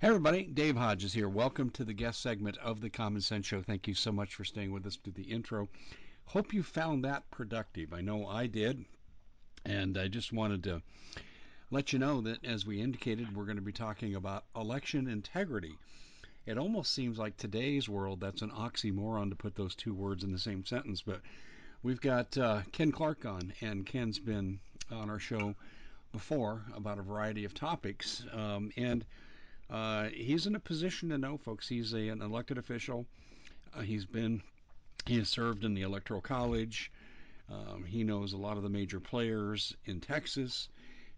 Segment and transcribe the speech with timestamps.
[0.00, 1.28] Hey everybody, Dave Hodges here.
[1.28, 3.62] Welcome to the guest segment of the Common Sense Show.
[3.62, 5.68] Thank you so much for staying with us through the intro.
[6.26, 7.92] Hope you found that productive.
[7.92, 8.84] I know I did.
[9.64, 10.82] And I just wanted to
[11.72, 15.76] let you know that as we indicated, we're going to be talking about election integrity.
[16.46, 20.30] It almost seems like today's world that's an oxymoron to put those two words in
[20.30, 21.22] the same sentence, but
[21.82, 24.60] we've got uh, Ken Clark on, and Ken's been
[24.92, 25.56] on our show
[26.12, 28.24] before about a variety of topics.
[28.32, 29.04] Um, and
[29.70, 31.68] uh, he's in a position to know, folks.
[31.68, 33.06] He's a, an elected official.
[33.74, 34.42] Uh, he's been,
[35.06, 36.90] he has served in the Electoral College.
[37.50, 40.68] Um, he knows a lot of the major players in Texas,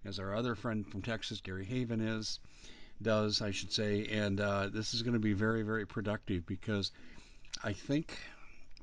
[0.04, 2.40] as our other friend from Texas, Gary Haven, is
[3.02, 4.06] does, I should say.
[4.06, 6.92] And uh, this is going to be very, very productive because
[7.64, 8.18] I think,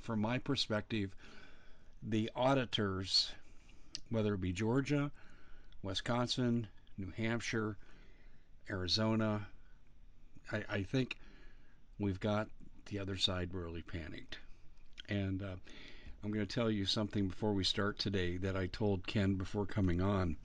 [0.01, 1.15] from my perspective,
[2.03, 3.31] the auditors,
[4.09, 5.11] whether it be Georgia,
[5.83, 7.77] Wisconsin, New Hampshire,
[8.69, 9.47] Arizona,
[10.51, 11.17] I, I think
[11.99, 12.47] we've got
[12.87, 14.39] the other side really panicked.
[15.09, 15.55] And uh,
[16.23, 19.65] I'm going to tell you something before we start today that I told Ken before
[19.65, 20.37] coming on.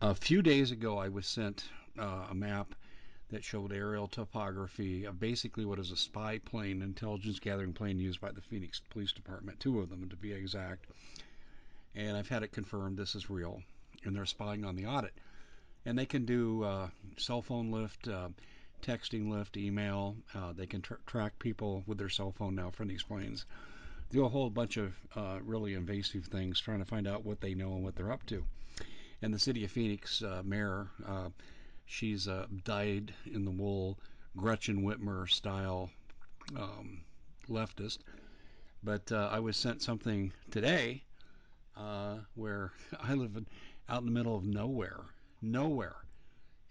[0.00, 1.64] A few days ago, I was sent
[1.98, 2.74] uh, a map
[3.30, 8.20] that showed aerial topography of basically what is a spy plane, intelligence gathering plane used
[8.20, 10.86] by the Phoenix Police Department, two of them to be exact.
[11.94, 13.62] And I've had it confirmed this is real,
[14.04, 15.14] and they're spying on the audit.
[15.86, 18.28] And they can do uh, cell phone lift, uh,
[18.82, 20.16] texting lift, email.
[20.34, 23.46] Uh, they can tr- track people with their cell phone now from these planes.
[24.10, 27.54] Do a whole bunch of uh, really invasive things, trying to find out what they
[27.54, 28.44] know and what they're up to.
[29.22, 31.30] And the city of Phoenix uh, mayor, uh,
[31.86, 33.98] she's a dyed in the wool
[34.36, 35.90] Gretchen Whitmer style
[36.56, 37.02] um,
[37.48, 37.98] leftist.
[38.82, 41.04] But uh, I was sent something today
[41.76, 43.38] uh, where I live
[43.88, 45.00] out in the middle of nowhere,
[45.40, 45.96] nowhere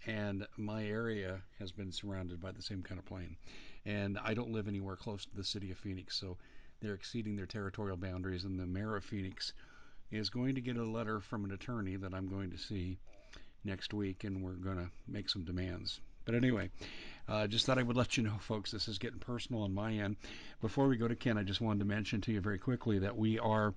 [0.06, 3.36] and my area has been surrounded by the same kind of plane.
[3.84, 6.36] And I don't live anywhere close to the city of Phoenix, so
[6.80, 8.44] they're exceeding their territorial boundaries.
[8.44, 9.52] And the mayor of Phoenix
[10.10, 12.98] is going to get a letter from an attorney that I'm going to see
[13.64, 16.00] next week, and we're going to make some demands.
[16.24, 16.70] But anyway,
[17.28, 19.92] uh, just thought I would let you know, folks, this is getting personal on my
[19.92, 20.16] end.
[20.60, 23.16] Before we go to Ken, I just wanted to mention to you very quickly that
[23.16, 23.74] we are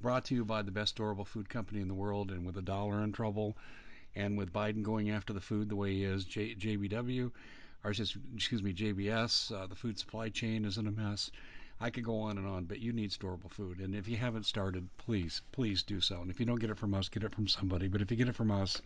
[0.00, 2.62] brought to you by the best durable food company in the world, and with a
[2.62, 3.56] dollar in trouble,
[4.14, 7.30] and with Biden going after the food the way he is, J- JBW,
[7.84, 11.30] or just, excuse me, JBS, uh, the food supply chain is in a mess.
[11.80, 13.78] I could go on and on, but you need storable food.
[13.80, 16.20] And if you haven't started, please, please do so.
[16.20, 17.88] And if you don't get it from us, get it from somebody.
[17.88, 18.82] But if you get it from us,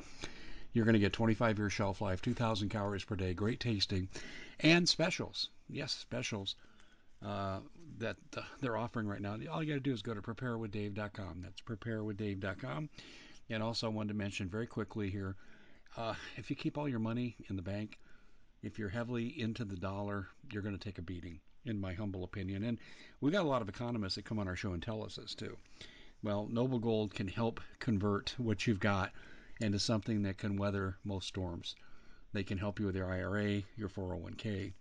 [0.73, 4.09] you're going to get 25 year shelf life, 2,000 calories per day, great tasting,
[4.61, 5.49] and specials.
[5.69, 6.55] Yes, specials
[7.25, 7.61] uh,
[7.99, 9.39] that uh, they're offering right now.
[9.51, 11.41] All you got to do is go to preparewithdave.com.
[11.43, 12.91] That's preparewithdave.com.
[13.51, 15.37] And also, I wanted to mention very quickly here
[15.97, 17.99] uh, if you keep all your money in the bank,
[18.63, 22.25] if you're heavily into the dollar, you're going to take a beating, in my humble
[22.25, 22.65] opinion.
[22.65, 22.79] And
[23.21, 25.35] we've got a lot of economists that come on our show and tell us this
[25.35, 25.57] too.
[26.23, 29.13] Well, Noble Gold can help convert what you've got
[29.61, 31.77] into something that can weather most storms.
[32.33, 34.73] They can help you with your IRA, your 401k,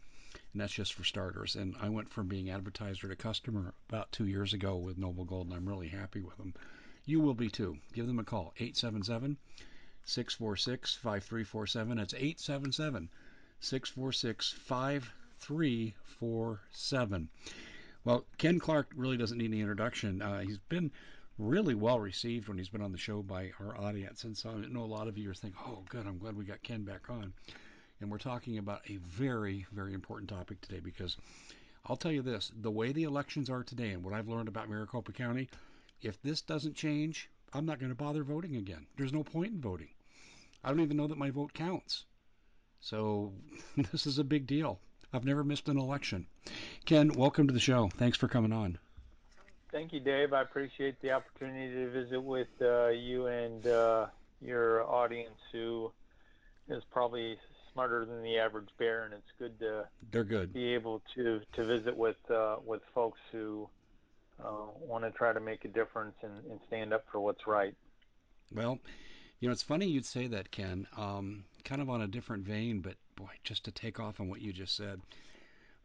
[0.53, 1.56] and that's just for starters.
[1.56, 5.47] And I went from being advertiser to customer about two years ago with Noble Gold,
[5.47, 6.56] and I'm really happy with them.
[7.06, 7.78] You will be too.
[7.94, 9.36] Give them a call, 877
[10.06, 11.97] 646 5347.
[11.97, 13.09] That's 877
[13.59, 17.30] 646 5347.
[18.06, 20.22] Well, Ken Clark really doesn't need any introduction.
[20.22, 20.92] Uh, he's been
[21.38, 24.24] really well received when he's been on the show by our audience.
[24.24, 26.46] And so I know a lot of you are thinking, oh, good, I'm glad we
[26.46, 27.34] got Ken back on.
[28.00, 31.18] And we're talking about a very, very important topic today because
[31.86, 34.69] I'll tell you this the way the elections are today and what I've learned about
[34.69, 35.50] Maricopa County,
[36.03, 38.88] if this doesn't change, I'm not going to bother voting again.
[38.97, 39.90] There's no point in voting.
[40.64, 42.06] I don't even know that my vote counts.
[42.80, 43.34] So
[43.91, 44.80] this is a big deal.
[45.13, 46.25] I've never missed an election.
[46.86, 47.90] Ken, welcome to the show.
[47.97, 48.80] Thanks for coming on.
[49.72, 50.34] Thank you, Dave.
[50.34, 54.08] I appreciate the opportunity to visit with uh, you and uh,
[54.42, 55.92] your audience, who
[56.69, 57.38] is probably
[57.74, 61.63] smarter than the average bear, and it's good to they're good be able to to
[61.63, 63.68] visit with uh, with folks who
[64.39, 67.75] uh, want to try to make a difference and, and, stand up for what's right.
[68.53, 68.80] Well,
[69.39, 70.88] you know, it's funny you'd say that, Ken.
[70.97, 74.41] Um, kind of on a different vein, but boy, just to take off on what
[74.41, 75.01] you just said.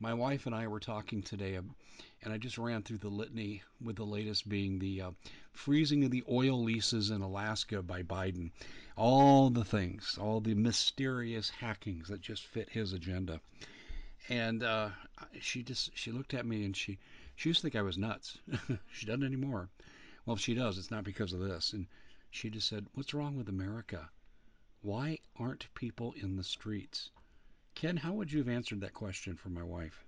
[0.00, 1.74] My wife and I were talking today, um,
[2.22, 5.10] and I just ran through the litany with the latest being the uh,
[5.52, 8.52] freezing of the oil leases in Alaska by Biden.
[8.96, 13.40] All the things, all the mysterious hackings that just fit his agenda.
[14.28, 14.90] And uh,
[15.40, 16.98] she just she looked at me and she
[17.38, 18.36] she used to think I was nuts.
[18.90, 19.68] she doesn't anymore.
[20.26, 21.72] Well, if she does, it's not because of this.
[21.72, 21.86] And
[22.30, 24.10] she just said, "What's wrong with America?
[24.82, 27.10] Why aren't people in the streets?"
[27.76, 30.04] Ken, how would you have answered that question for my wife?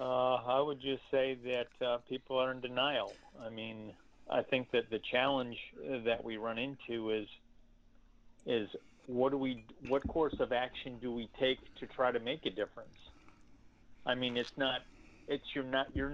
[0.00, 3.12] Uh, I would just say that uh, people are in denial.
[3.38, 3.92] I mean,
[4.30, 5.58] I think that the challenge
[6.06, 7.28] that we run into is
[8.46, 8.70] is
[9.06, 12.50] what do we what course of action do we take to try to make a
[12.50, 12.88] difference?
[14.06, 14.80] I mean, it's not
[15.28, 16.12] it's your not your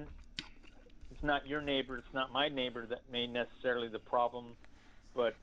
[1.10, 4.46] it's not your neighbor, it's not my neighbor that may necessarily the problem,
[5.14, 5.34] but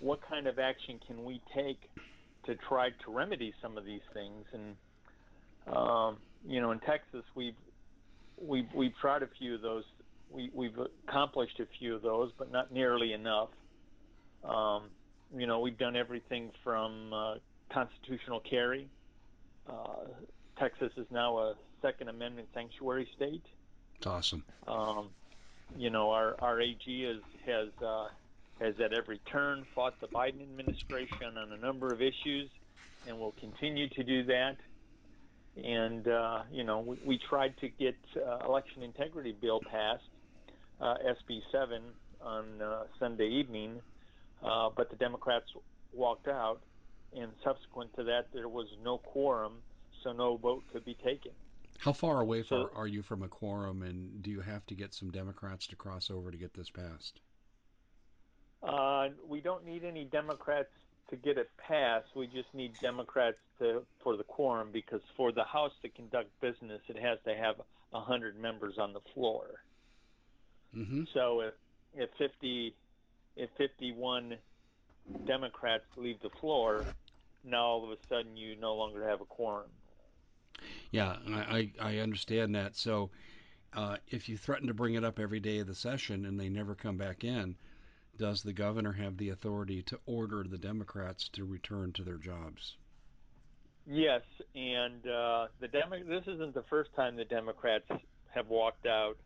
[0.00, 1.80] what kind of action can we take
[2.46, 4.44] to try to remedy some of these things?
[4.52, 6.16] And um,
[6.46, 7.54] you know, in Texas, we've
[8.40, 9.84] we've we've tried a few of those.
[10.30, 10.76] We, we've
[11.06, 13.50] accomplished a few of those, but not nearly enough.
[14.44, 14.84] Um,
[15.36, 17.34] you know, we've done everything from uh,
[17.72, 18.88] constitutional carry.
[19.68, 20.06] Uh,
[20.58, 23.44] Texas is now a Second Amendment sanctuary state.
[23.98, 24.42] It's awesome.
[24.66, 25.10] Um,
[25.76, 28.08] you know, our our AG is, has uh,
[28.58, 32.48] has at every turn fought the Biden administration on a number of issues,
[33.06, 34.56] and will continue to do that.
[35.62, 40.08] And uh, you know, we, we tried to get uh, election integrity bill passed,
[40.80, 41.82] uh, SB 7,
[42.22, 43.78] on uh, Sunday evening,
[44.42, 45.46] uh, but the Democrats
[45.92, 46.60] walked out,
[47.14, 49.58] and subsequent to that, there was no quorum,
[50.02, 51.32] so no vote could be taken.
[51.84, 54.94] How far away So- are you from a quorum, and do you have to get
[54.94, 57.20] some Democrats to cross over to get this passed?
[58.62, 60.70] Uh, we don't need any Democrats
[61.08, 62.16] to get it passed.
[62.16, 66.80] We just need Democrats to for the quorum because for the House to conduct business,
[66.88, 67.60] it has to have
[67.92, 69.62] hundred members on the floor.
[70.74, 71.04] Mm-hmm.
[71.12, 71.54] So if
[71.92, 72.74] if fifty
[73.36, 74.38] if fifty one
[75.26, 76.86] Democrats leave the floor,
[77.44, 79.70] now all of a sudden you no longer have a quorum.
[80.90, 82.76] Yeah, I, I, I understand that.
[82.76, 83.10] So,
[83.72, 86.48] uh, if you threaten to bring it up every day of the session and they
[86.48, 87.56] never come back in,
[88.16, 92.76] does the governor have the authority to order the Democrats to return to their jobs?
[93.86, 94.22] Yes,
[94.54, 97.84] and uh, the Demo- this isn't the first time the Democrats
[98.34, 99.16] have walked out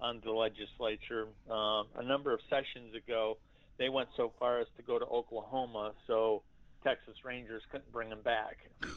[0.00, 1.28] on the legislature.
[1.48, 3.38] Um, a number of sessions ago,
[3.78, 6.42] they went so far as to go to Oklahoma, so
[6.82, 8.58] Texas Rangers couldn't bring them back.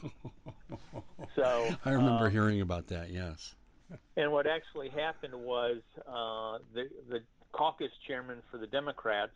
[1.35, 3.11] So I remember um, hearing about that.
[3.11, 3.55] Yes.
[4.17, 5.77] And what actually happened was
[6.07, 7.19] uh, the the
[7.51, 9.31] caucus chairman for the Democrats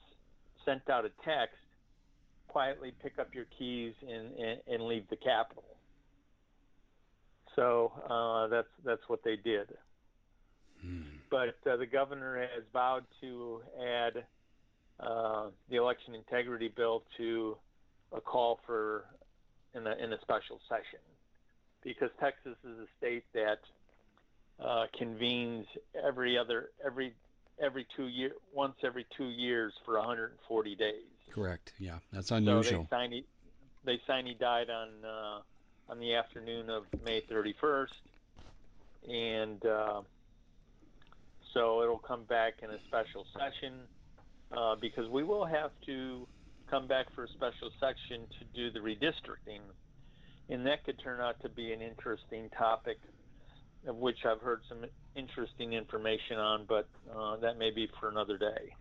[0.66, 1.56] sent out a text,
[2.48, 5.64] quietly pick up your keys and and, and leave the Capitol.
[7.56, 9.70] So uh, that's that's what they did.
[10.82, 11.02] Hmm.
[11.30, 14.24] But uh, the governor has vowed to add
[15.00, 17.58] uh, the election integrity bill to
[18.16, 19.06] a call for
[19.76, 21.00] in a in a special session
[21.90, 23.58] because Texas is a state that
[24.64, 25.66] uh, convenes
[26.06, 27.16] every other every
[27.60, 30.94] every two year once every two years for 140 days.
[31.34, 31.74] Correct.
[31.80, 32.88] Yeah, that's So unusual.
[32.92, 33.14] they signed
[33.86, 35.40] they signed he died on uh,
[35.92, 37.88] on the afternoon of May 31st,
[39.10, 40.02] and uh,
[41.56, 43.74] so it'll come back in a special session
[44.56, 46.28] uh, because we will have to
[46.70, 49.62] come back for a special section to do the redistricting,
[50.50, 52.98] and that could turn out to be an interesting topic,
[53.88, 54.86] of which I've heard some
[55.16, 58.75] interesting information on, but uh, that may be for another day.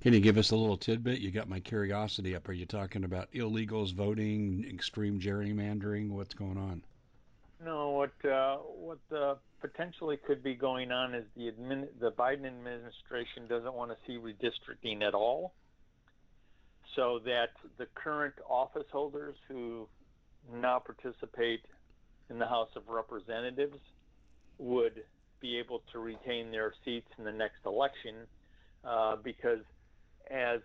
[0.00, 1.20] Can you give us a little tidbit?
[1.20, 2.48] You got my curiosity up.
[2.48, 6.10] Are you talking about illegals voting, extreme gerrymandering?
[6.10, 6.82] What's going on?
[7.64, 12.46] No, what uh, what uh, potentially could be going on is the admin, the Biden
[12.46, 15.54] administration doesn't want to see redistricting at all,
[16.94, 19.88] so that the current office holders who
[20.52, 21.60] now participate
[22.30, 23.78] in the House of Representatives
[24.58, 25.02] would
[25.40, 28.14] be able to retain their seats in the next election,
[28.84, 29.60] uh, because
[30.30, 30.60] as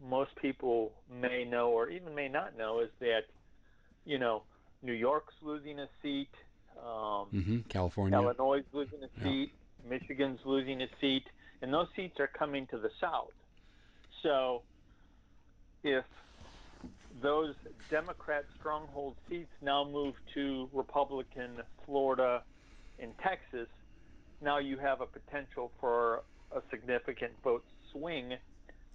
[0.00, 3.22] most people may know or even may not know, is that
[4.04, 4.44] you know
[4.82, 6.30] New York's losing a seat.
[6.78, 7.58] Um, Mm-hmm.
[7.68, 8.18] California.
[8.18, 9.24] Illinois is losing a Yeah.
[9.24, 9.52] seat.
[9.88, 11.24] Michigan's losing a seat,
[11.62, 13.32] and those seats are coming to the south.
[14.22, 14.62] So,
[15.82, 16.04] if
[17.22, 17.54] those
[17.90, 22.42] Democrat stronghold seats now move to Republican Florida
[22.98, 23.68] and Texas,
[24.40, 26.22] now you have a potential for
[26.54, 28.34] a significant vote swing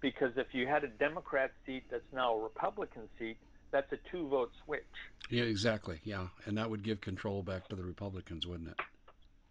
[0.02, 3.38] because if you had a Democrat seat that's now a Republican seat,
[3.72, 4.84] that's a two vote switch.
[5.30, 6.00] Yeah, exactly.
[6.04, 8.78] Yeah, and that would give control back to the Republicans, wouldn't it?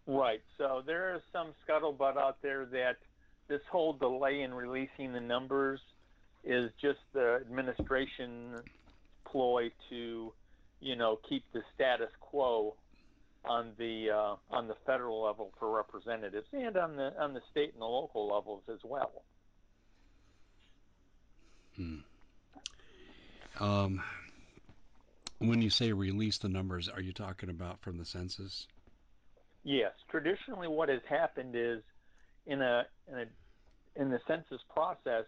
[0.07, 0.41] Right.
[0.57, 2.97] So there is some scuttlebutt out there that
[3.47, 5.79] this whole delay in releasing the numbers
[6.43, 8.61] is just the administration
[9.25, 10.33] ploy to,
[10.79, 12.75] you know, keep the status quo
[13.45, 17.73] on the uh, on the federal level for representatives and on the on the state
[17.73, 19.23] and the local levels as well.
[23.59, 24.01] Um,
[25.39, 28.67] When you say release the numbers, are you talking about from the census?
[29.63, 29.93] Yes.
[30.09, 31.81] Traditionally, what has happened is
[32.45, 35.25] in a in, a, in the census process,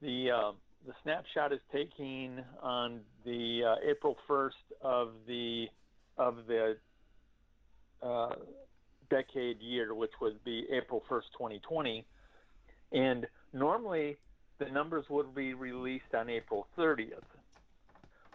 [0.00, 0.52] the uh,
[0.86, 4.50] the snapshot is taking on the uh, April 1st
[4.80, 5.66] of the
[6.16, 6.76] of the
[8.02, 8.34] uh,
[9.10, 12.06] decade year, which would be April 1st, 2020,
[12.92, 14.18] and normally
[14.58, 17.22] the numbers would be released on April 30th.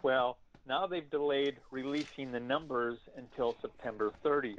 [0.02, 4.56] Well, now they've delayed releasing the numbers until September 30th.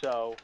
[0.00, 0.40] So,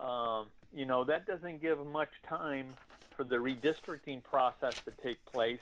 [0.00, 2.76] um, you know, that doesn't give much time
[3.18, 5.58] for the redistricting process to take place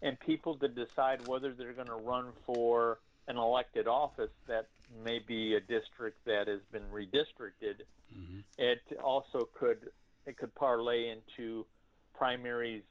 [0.00, 4.66] and people to decide whether they're going to run for an elected office that
[5.04, 7.82] may be a district that has been redistricted.
[8.16, 8.40] Mm-hmm.
[8.56, 9.90] It also could
[10.26, 11.66] it could parlay into
[12.14, 12.82] primaries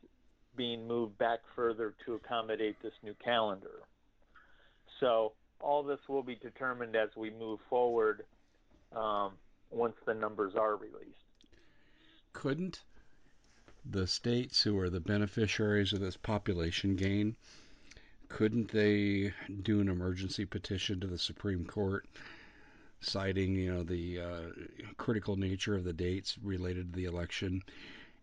[0.55, 3.81] being moved back further to accommodate this new calendar.
[4.99, 8.23] So all this will be determined as we move forward
[8.95, 9.33] um,
[9.71, 11.15] once the numbers are released.
[12.33, 12.81] Couldn't
[13.85, 17.35] the states who are the beneficiaries of this population gain
[18.27, 19.33] couldn't they
[19.63, 22.05] do an emergency petition to the Supreme Court
[23.01, 24.41] citing you know the uh,
[24.97, 27.61] critical nature of the dates related to the election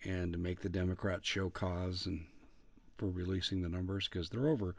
[0.04, 2.25] and to make the Democrats show cause and
[2.98, 4.75] for releasing the numbers because they're over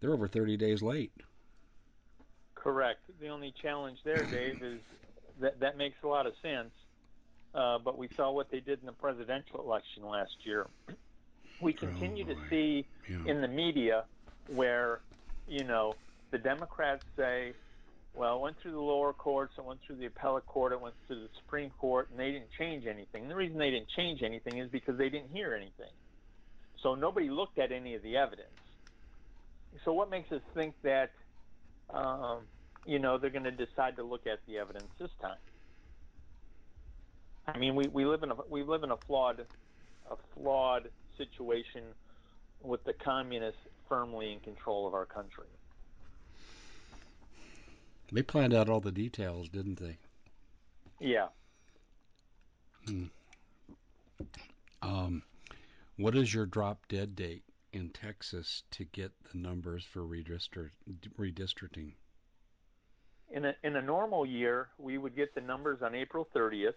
[0.00, 1.12] they're over 30 days late.
[2.54, 3.00] Correct.
[3.20, 4.80] The only challenge there, Dave, is
[5.40, 6.70] that that makes a lot of sense.
[7.54, 10.66] Uh, but we saw what they did in the presidential election last year.
[11.60, 13.18] We continue oh, to see yeah.
[13.26, 14.04] in the media
[14.48, 15.00] where,
[15.46, 15.94] you know,
[16.30, 17.52] the Democrats say,
[18.14, 20.94] well, it went through the lower courts, it went through the appellate court, it went
[21.06, 23.22] through the Supreme Court, and they didn't change anything.
[23.22, 25.92] And the reason they didn't change anything is because they didn't hear anything.
[26.82, 28.48] So nobody looked at any of the evidence.
[29.84, 31.10] So what makes us think that,
[31.90, 32.40] um,
[32.84, 35.36] you know, they're going to decide to look at the evidence this time?
[37.46, 39.44] I mean, we, we live in a we live in a flawed
[40.10, 41.82] a flawed situation
[42.62, 45.46] with the communists firmly in control of our country.
[48.12, 49.96] They planned out all the details, didn't they?
[51.00, 51.28] Yeah.
[52.86, 53.04] Hmm.
[54.82, 55.22] Um,
[55.96, 61.92] what is your drop dead date in Texas to get the numbers for redistricting?
[63.30, 66.74] In a, in a normal year, we would get the numbers on April 30th,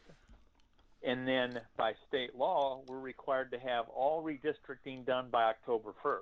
[1.04, 6.22] and then by state law, we're required to have all redistricting done by October 1st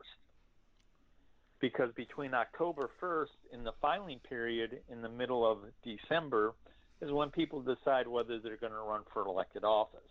[1.63, 6.53] because between October 1st and the filing period in the middle of December
[7.01, 10.01] is when people decide whether they're going to run for elected office.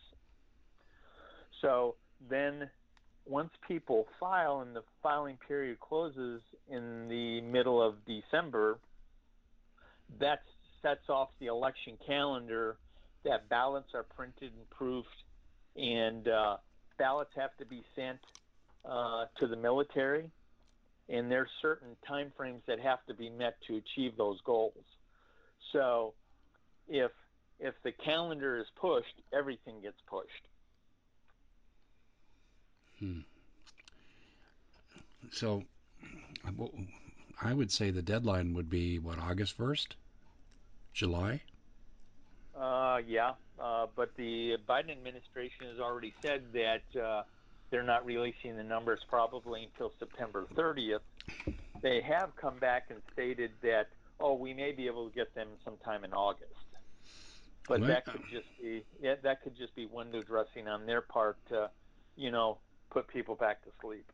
[1.60, 1.96] So
[2.30, 2.70] then
[3.26, 6.40] once people file and the filing period closes
[6.70, 8.78] in the middle of December,
[10.20, 10.40] that
[10.80, 12.78] sets off the election calendar
[13.24, 15.08] that ballots are printed and proofed
[15.76, 16.56] and uh,
[16.98, 18.18] ballots have to be sent
[18.84, 20.30] uh, to the military
[21.08, 24.84] and there's certain time frames that have to be met to achieve those goals.
[25.72, 26.14] So
[26.88, 27.10] if
[27.60, 30.48] if the calendar is pushed, everything gets pushed.
[32.98, 33.20] Hmm.
[35.30, 35.62] So
[37.40, 39.88] I would say the deadline would be what August 1st?
[40.92, 41.42] July?
[42.58, 47.22] Uh, yeah, uh, but the Biden administration has already said that uh,
[47.70, 51.00] they're not releasing the numbers probably until September 30th.
[51.80, 53.88] They have come back and stated that,
[54.20, 56.52] oh, we may be able to get them sometime in August.
[57.68, 57.86] But what?
[57.88, 61.70] that could just be yeah, that could just be window dressing on their part to,
[62.16, 62.58] you know,
[62.90, 64.10] put people back to sleep.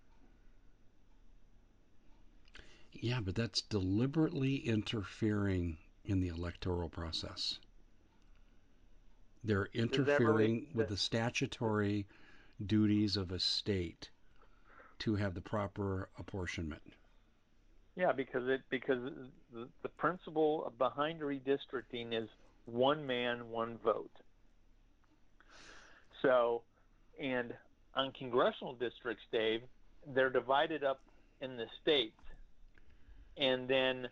[2.93, 7.59] Yeah, but that's deliberately interfering in the electoral process.
[9.45, 12.07] They're interfering with the statutory
[12.65, 14.11] duties of a state
[15.01, 16.83] to have the proper apportionment.
[17.97, 18.99] Yeah, because it because
[19.53, 22.29] the, the principle behind redistricting is
[22.67, 24.11] one man, one vote.
[26.23, 26.63] So,
[27.21, 27.55] and
[27.95, 29.63] on congressional districts, Dave,
[30.15, 31.01] they're divided up
[31.41, 32.21] in the states,
[33.37, 34.09] and then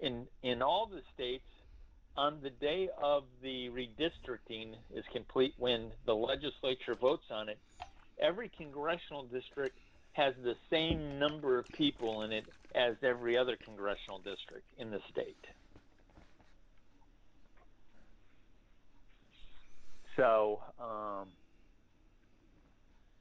[0.00, 1.44] in in all the states,
[2.18, 7.58] on the day of the redistricting is complete when the legislature votes on it,
[8.20, 9.78] every congressional district
[10.14, 12.44] has the same number of people in it
[12.74, 15.46] as every other congressional district in the state.
[20.16, 21.28] So, um,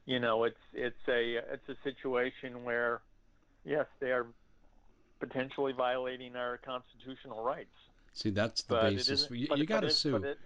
[0.07, 3.01] you know, it's it's a it's a situation where,
[3.63, 4.25] yes, they are
[5.19, 7.69] potentially violating our constitutional rights.
[8.17, 9.27] See, that's the But basis.
[9.29, 10.15] You, you got to sue.
[10.15, 10.39] it-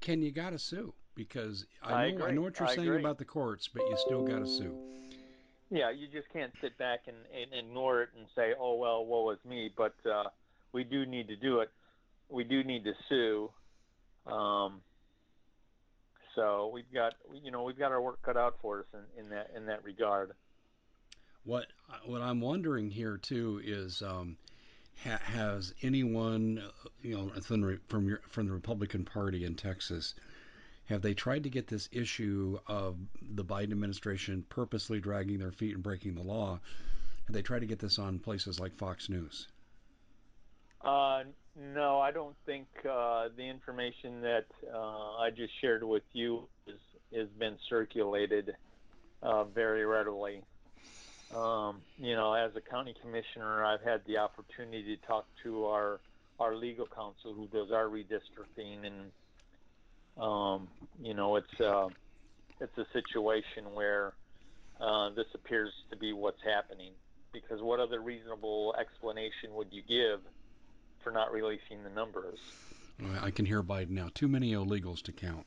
[0.00, 2.86] Ken, you got to sue because I know I I, know what you're I saying
[2.86, 3.00] agree.
[3.00, 4.72] about the courts, but you still got to sue.
[5.70, 9.30] Yeah, you just can't sit back and, and ignore it and say, "Oh well, woe
[9.30, 10.28] is me." But uh,
[10.72, 11.70] we do need to do it.
[12.28, 13.50] We do need to sue.
[14.26, 14.80] Um,
[16.36, 19.30] so we've got, you know, we've got our work cut out for us in, in
[19.30, 20.30] that in that regard.
[21.42, 21.66] What
[22.06, 24.36] what I'm wondering here too is, um,
[25.04, 26.62] ha, has anyone,
[27.02, 30.14] you know, from from your, from the Republican Party in Texas,
[30.86, 35.74] have they tried to get this issue of the Biden administration purposely dragging their feet
[35.74, 36.60] and breaking the law?
[37.26, 39.46] Have they tried to get this on places like Fox News?
[40.82, 41.22] Uh,
[41.56, 46.48] no, I don't think uh, the information that uh, I just shared with you
[47.14, 48.54] has been circulated
[49.22, 50.42] uh, very readily.
[51.34, 56.00] Um, you know, as a county commissioner, I've had the opportunity to talk to our
[56.40, 59.12] our legal counsel who does our redistricting, and
[60.22, 60.68] um,
[61.00, 61.88] you know, it's uh,
[62.60, 64.14] it's a situation where
[64.80, 66.92] uh, this appears to be what's happening.
[67.32, 70.20] Because what other reasonable explanation would you give
[71.04, 72.40] for not releasing the numbers?
[73.22, 74.08] I can hear Biden now.
[74.12, 75.46] Too many illegals to count,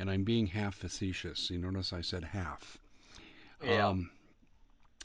[0.00, 1.48] and I'm being half facetious.
[1.48, 2.76] You notice I said half.
[3.64, 3.86] Yeah.
[3.86, 4.10] Um,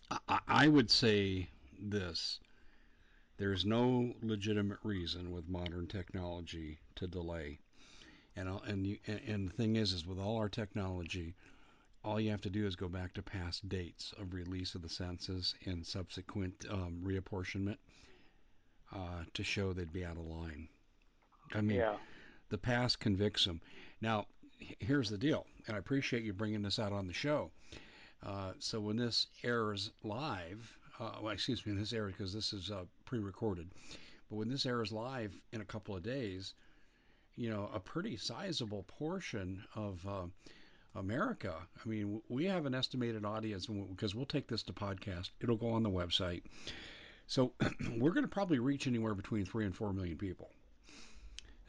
[0.09, 1.49] I, I would say
[1.79, 2.39] this:
[3.37, 7.59] there's no legitimate reason with modern technology to delay.
[8.35, 11.33] And and you, and, the thing is, is with all our technology,
[12.03, 14.89] all you have to do is go back to past dates of release of the
[14.89, 17.77] census and subsequent um, reapportionment
[18.95, 20.67] uh, to show they'd be out of line.
[21.53, 21.95] I mean, yeah.
[22.49, 23.61] the past convicts them.
[24.01, 24.27] Now,
[24.79, 27.51] here's the deal, and I appreciate you bringing this out on the show.
[28.25, 32.71] Uh, so when this airs live, uh, well, excuse me, this airs because this is
[32.71, 33.69] uh, pre-recorded,
[34.29, 36.53] but when this airs live in a couple of days,
[37.35, 40.25] you know, a pretty sizable portion of uh,
[40.95, 41.53] America.
[41.83, 45.29] I mean, we have an estimated audience because we'll take this to podcast.
[45.39, 46.41] It'll go on the website.
[47.27, 47.53] So
[47.97, 50.49] we're going to probably reach anywhere between three and four million people.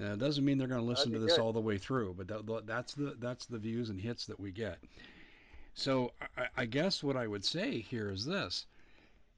[0.00, 1.40] Uh, it doesn't mean they're going to listen to this good.
[1.40, 4.52] all the way through, but that, that's the that's the views and hits that we
[4.52, 4.78] get.
[5.78, 8.66] So I, I guess what I would say here is this: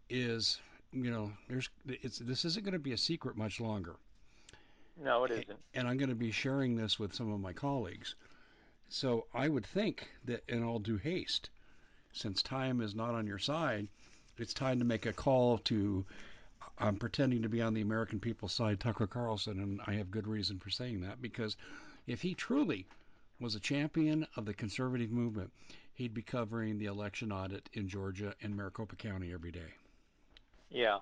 [0.08, 0.58] is
[0.90, 3.96] you know, there's it's this isn't going to be a secret much longer
[4.96, 5.60] No, it isn't.
[5.74, 8.14] and I'm going to be sharing this with some of my colleagues.
[8.88, 11.50] So I would think that in all due haste,
[12.12, 13.88] since time is not on your side,
[14.38, 16.06] it's time to make a call to.
[16.78, 20.26] I'm pretending to be on the American people's side, Tucker Carlson, and I have good
[20.26, 21.58] reason for saying that because
[22.06, 22.86] if he truly
[23.38, 25.52] was a champion of the conservative movement,
[26.00, 29.74] he'd be covering the election audit in Georgia and Maricopa County every day.
[30.70, 31.00] Yeah,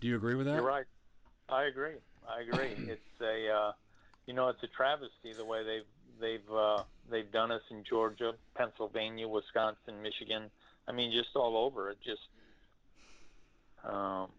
[0.00, 0.54] Do you agree with that?
[0.56, 0.86] you're right.
[1.48, 1.94] I agree.
[2.28, 2.72] I agree.
[2.90, 3.72] it's a, uh,
[4.26, 5.86] you know, it's a travesty the way they've
[6.20, 10.50] they've uh, they've done us in Georgia, Pennsylvania, Wisconsin, Michigan.
[10.88, 11.90] I mean, just all over.
[11.90, 12.22] It just,
[13.84, 14.30] um,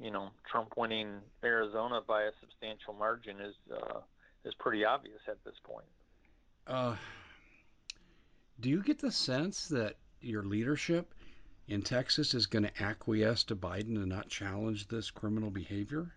[0.00, 3.98] you know, Trump winning Arizona by a substantial margin is uh,
[4.44, 5.86] is pretty obvious at this point.
[6.68, 6.94] Uh,
[8.62, 11.12] do you get the sense that your leadership
[11.66, 16.14] in Texas is going to acquiesce to Biden and not challenge this criminal behavior?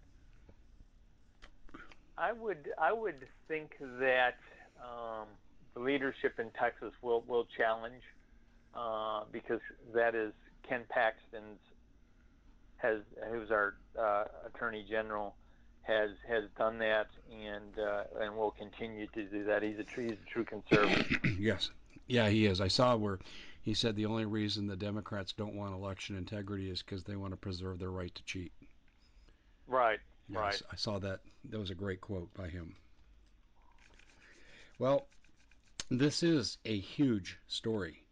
[2.18, 4.38] I would I would think that
[4.80, 5.26] um,
[5.74, 8.04] the leadership in Texas will will challenge
[8.76, 9.60] uh, because
[9.94, 10.32] that is
[10.70, 11.60] Ken Paxton's
[12.78, 13.00] has
[13.32, 15.36] who's our uh, attorney general
[15.82, 19.64] has has done that and uh, and will continue to do that.
[19.64, 21.08] He's a true, he's a true conservative.
[21.40, 21.72] yes.
[22.08, 22.62] Yeah, he is.
[22.62, 23.20] I saw where
[23.62, 27.34] he said the only reason the Democrats don't want election integrity is because they want
[27.34, 28.52] to preserve their right to cheat.
[29.68, 30.00] right.
[30.28, 30.62] Yes, Right.
[30.72, 31.22] I saw that.
[31.50, 32.76] That was a great quote by him.
[34.80, 35.08] Well,
[35.90, 38.04] this is a huge story.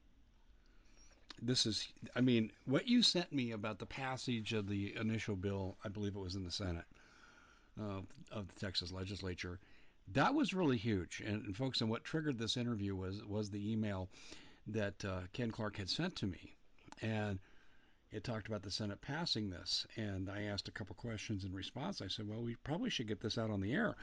[1.42, 5.78] This is, I mean, what you sent me about the passage of the initial bill,
[5.84, 6.86] I believe it was in the Senate
[7.80, 8.02] uh,
[8.32, 9.60] of the Texas legislature,
[10.12, 11.22] that was really huge.
[11.26, 14.10] And, and folks, and what triggered this interview was was the email
[14.68, 16.56] that uh, Ken Clark had sent to me,
[17.02, 17.40] and
[18.12, 19.88] it talked about the Senate passing this.
[19.96, 22.02] And I asked a couple questions in response.
[22.02, 23.96] I said, well, we probably should get this out on the air.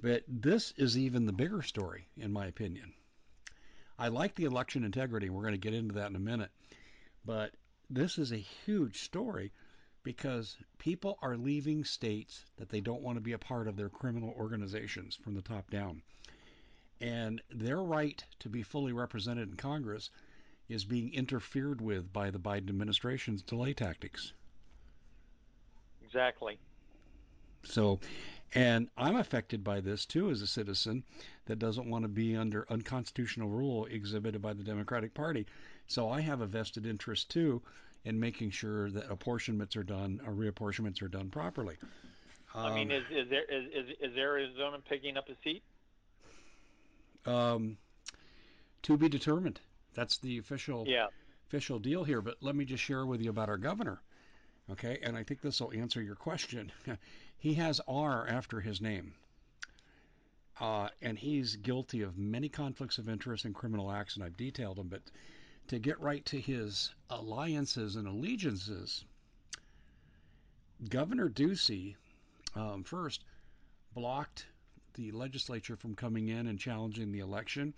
[0.00, 2.94] But this is even the bigger story, in my opinion.
[3.98, 5.28] I like the election integrity.
[5.28, 6.50] We're going to get into that in a minute.
[7.24, 7.52] But
[7.90, 9.52] this is a huge story
[10.02, 13.88] because people are leaving states that they don't want to be a part of their
[13.88, 16.02] criminal organizations from the top down.
[17.00, 20.10] And their right to be fully represented in Congress
[20.68, 24.32] is being interfered with by the Biden administration's delay tactics.
[26.02, 26.58] Exactly.
[27.64, 28.00] So,
[28.54, 31.04] and I'm affected by this too as a citizen
[31.46, 35.46] that doesn't want to be under unconstitutional rule exhibited by the Democratic Party.
[35.86, 37.62] So I have a vested interest too
[38.04, 41.76] in making sure that apportionments are done, or reapportionments are done properly.
[42.54, 45.62] Um, I mean, um, is, is there is, is, is Arizona picking up a seat?
[47.26, 47.76] Um,
[48.82, 49.60] to be determined.
[49.94, 51.06] That's the official yeah.
[51.46, 52.20] official deal here.
[52.20, 54.00] But let me just share with you about our governor.
[54.70, 56.72] Okay, and I think this will answer your question.
[57.38, 59.14] he has R after his name.
[60.60, 64.76] Uh, and he's guilty of many conflicts of interest and criminal acts, and I've detailed
[64.76, 64.88] them.
[64.88, 65.00] But
[65.70, 69.04] to get right to his alliances and allegiances,
[70.88, 71.94] Governor Ducey
[72.56, 73.22] um, first
[73.94, 74.46] blocked
[74.94, 77.72] the legislature from coming in and challenging the election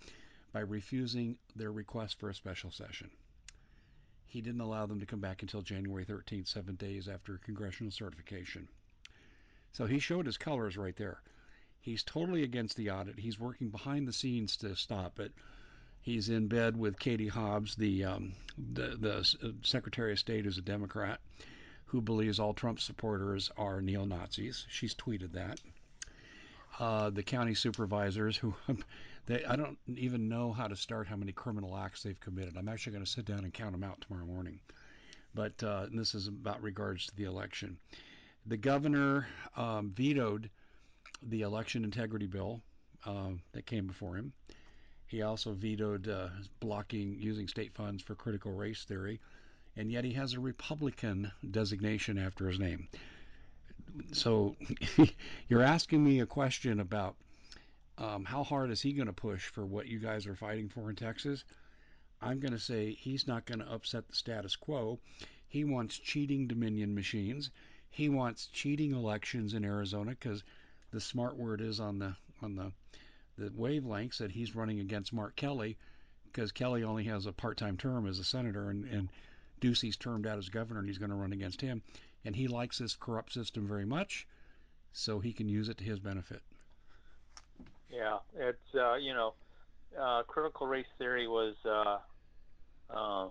[0.55, 3.11] by refusing their request for a special session.
[4.25, 8.69] He didn't allow them to come back until January 13th, seven days after congressional certification.
[9.73, 11.21] So he showed his colors right there.
[11.79, 13.19] He's totally against the audit.
[13.19, 15.35] He's working behind the scenes to stop it.
[16.03, 18.33] He's in bed with Katie Hobbs, the um,
[18.73, 21.21] the, the Secretary of State, who's a Democrat,
[21.87, 24.67] who believes all Trump supporters are neo Nazis.
[24.69, 25.61] She's tweeted that.
[26.81, 28.53] Uh, the county supervisors, who
[29.27, 32.57] they I don't even know how to start how many criminal acts they've committed.
[32.57, 34.59] I'm actually going to sit down and count them out tomorrow morning.
[35.35, 37.79] But uh, this is about regards to the election.
[38.47, 40.51] The governor um, vetoed
[41.23, 42.61] the election integrity bill
[43.07, 44.33] uh, that came before him.
[45.13, 49.21] He also vetoed uh, blocking using state funds for critical race theory,
[49.77, 52.89] and yet he has a Republican designation after his name.
[54.13, 54.57] So
[55.51, 57.17] you're asking me a question about
[57.99, 60.89] um, how hard is he going to push for what you guys are fighting for
[60.89, 61.45] in Texas?
[62.23, 64.99] I'm going to say he's not going to upset the status quo.
[65.47, 67.51] He wants cheating Dominion machines.
[67.91, 70.43] He wants cheating elections in Arizona because
[70.91, 72.73] the smart word is on the on the
[73.39, 75.77] the wavelengths that he's running against Mark Kelly
[76.33, 79.09] because Kelly only has a part-time term as a senator and, and
[79.61, 81.83] Ducey's termed out as governor and he's going to run against him.
[82.25, 84.27] And he likes this corrupt system very much,
[84.93, 86.41] so he can use it to his benefit.
[87.91, 89.35] Yeah, it's uh, you know,
[90.01, 91.99] uh, critical race theory was uh,
[92.89, 93.29] uh,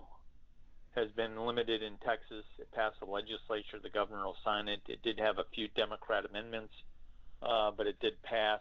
[0.94, 2.44] has been limited in Texas.
[2.58, 3.78] It passed the legislature.
[3.82, 4.80] The governor will sign it.
[4.88, 6.74] It did have a few Democrat amendments,
[7.42, 8.60] uh, but it did pass.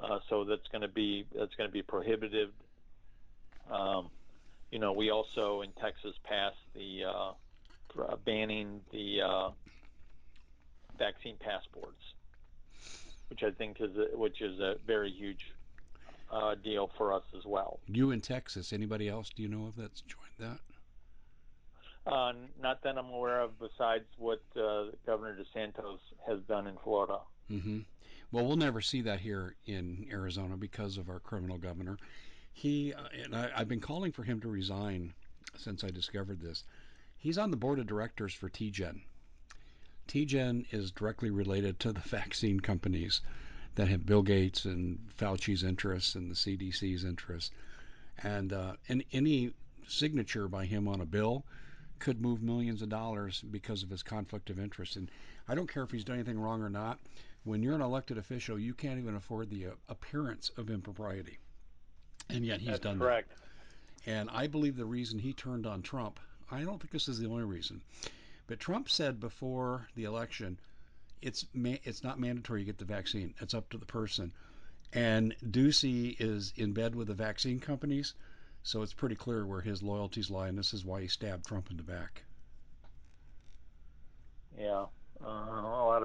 [0.00, 2.50] Uh, so that's going to be that's going to be prohibited.
[3.70, 4.10] Um,
[4.70, 9.50] you know, we also in Texas passed the uh, banning the uh,
[10.98, 12.02] vaccine passports
[13.28, 15.52] which I think is a, which is a very huge
[16.32, 17.80] uh, deal for us as well.
[17.86, 18.72] You in Texas?
[18.72, 20.58] Anybody else do you know of that's joined that?
[22.10, 27.18] Uh, not that I'm aware of, besides what uh, Governor DeSantis has done in Florida.
[27.50, 27.80] Mm-hmm.
[28.30, 31.98] Well, we'll never see that here in Arizona because of our criminal governor.
[32.52, 35.14] He uh, and I, I've been calling for him to resign
[35.56, 36.64] since I discovered this.
[37.16, 39.00] He's on the board of directors for TGen,
[40.08, 43.20] TGen is directly related to the vaccine companies
[43.74, 47.50] that have Bill Gates and Fauci's interests and the CDC's interests.
[48.22, 49.52] And, uh, and any
[49.86, 51.44] signature by him on a bill
[51.98, 54.96] could move millions of dollars because of his conflict of interest.
[54.96, 55.10] And
[55.46, 56.98] I don't care if he's done anything wrong or not.
[57.48, 61.38] When you're an elected official, you can't even afford the uh, appearance of impropriety.
[62.28, 63.30] And yet he's That's done correct.
[64.04, 64.10] that.
[64.10, 67.26] And I believe the reason he turned on Trump, I don't think this is the
[67.26, 67.80] only reason,
[68.48, 70.58] but Trump said before the election,
[71.22, 73.32] it's ma- it's not mandatory you get the vaccine.
[73.40, 74.30] It's up to the person.
[74.92, 78.12] And Ducey is in bed with the vaccine companies,
[78.62, 81.70] so it's pretty clear where his loyalties lie, and this is why he stabbed Trump
[81.70, 82.24] in the back.
[84.58, 84.97] Yeah, a lot of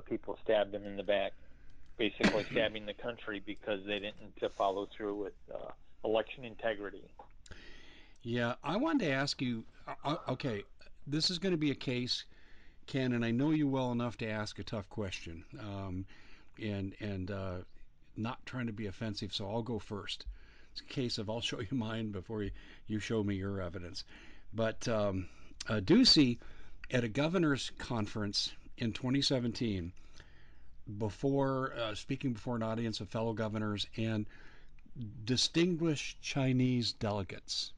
[0.06, 1.34] people stabbed him in the back,
[1.98, 5.72] basically stabbing the country because they didn't follow through with uh,
[6.04, 7.04] election integrity.
[8.22, 9.64] Yeah, I wanted to ask you.
[9.88, 10.64] Uh, uh okay,
[11.08, 12.24] this is going to be a case
[12.88, 16.06] Ken, and I know you well enough to ask a tough question, um,
[16.62, 17.58] and and uh,
[18.18, 20.26] not trying to be offensive, so I'll go first.
[20.72, 22.52] It's a case of I'll show you mine before you,
[22.88, 24.04] you show me your evidence.
[24.54, 25.28] But um,
[25.68, 26.40] uh, Ducey,
[26.92, 29.92] at a governor's conference in 2017,
[30.98, 34.26] before uh, speaking before an audience of fellow governors and
[35.26, 37.72] distinguished Chinese delegates,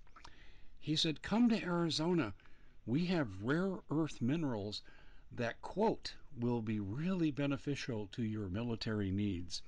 [0.79, 2.34] he said, "Come to Arizona."
[2.86, 4.81] we have rare earth minerals
[5.31, 9.62] that, quote, will be really beneficial to your military needs.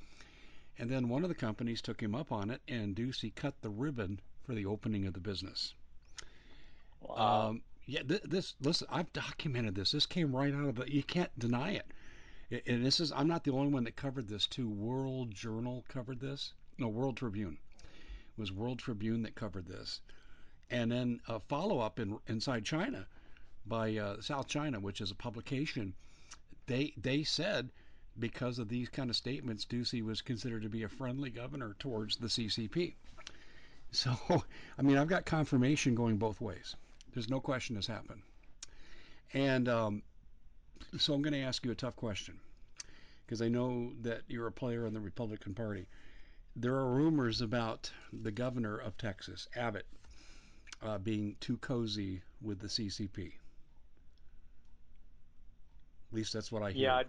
[0.77, 3.69] And then one of the companies took him up on it, and Ducey cut the
[3.69, 5.73] ribbon for the opening of the business.
[7.01, 7.49] Wow.
[7.49, 9.91] Um, yeah, th- this listen, I've documented this.
[9.91, 10.93] This came right out of the.
[10.93, 12.63] You can't deny it.
[12.67, 14.69] and this is I'm not the only one that covered this too.
[14.69, 16.54] World Journal covered this.
[16.78, 17.58] No, World Tribune
[18.38, 20.02] it was World Tribune that covered this,
[20.69, 23.08] and then a follow up in inside China
[23.65, 25.95] by uh, South China, which is a publication.
[26.67, 27.71] They they said
[28.19, 32.17] because of these kind of statements, Ducey was considered to be a friendly governor towards
[32.17, 32.95] the CCP.
[33.91, 34.15] So,
[34.78, 36.76] I mean, I've got confirmation going both ways.
[37.13, 38.21] There's no question this happened.
[39.33, 40.03] And um,
[40.97, 42.39] so I'm going to ask you a tough question
[43.25, 45.87] because I know that you're a player in the Republican Party.
[46.55, 49.85] There are rumors about the governor of Texas, Abbott,
[50.81, 53.33] uh, being too cozy with the CCP.
[56.09, 56.83] At least that's what I hear.
[56.85, 57.07] Yeah, I'd,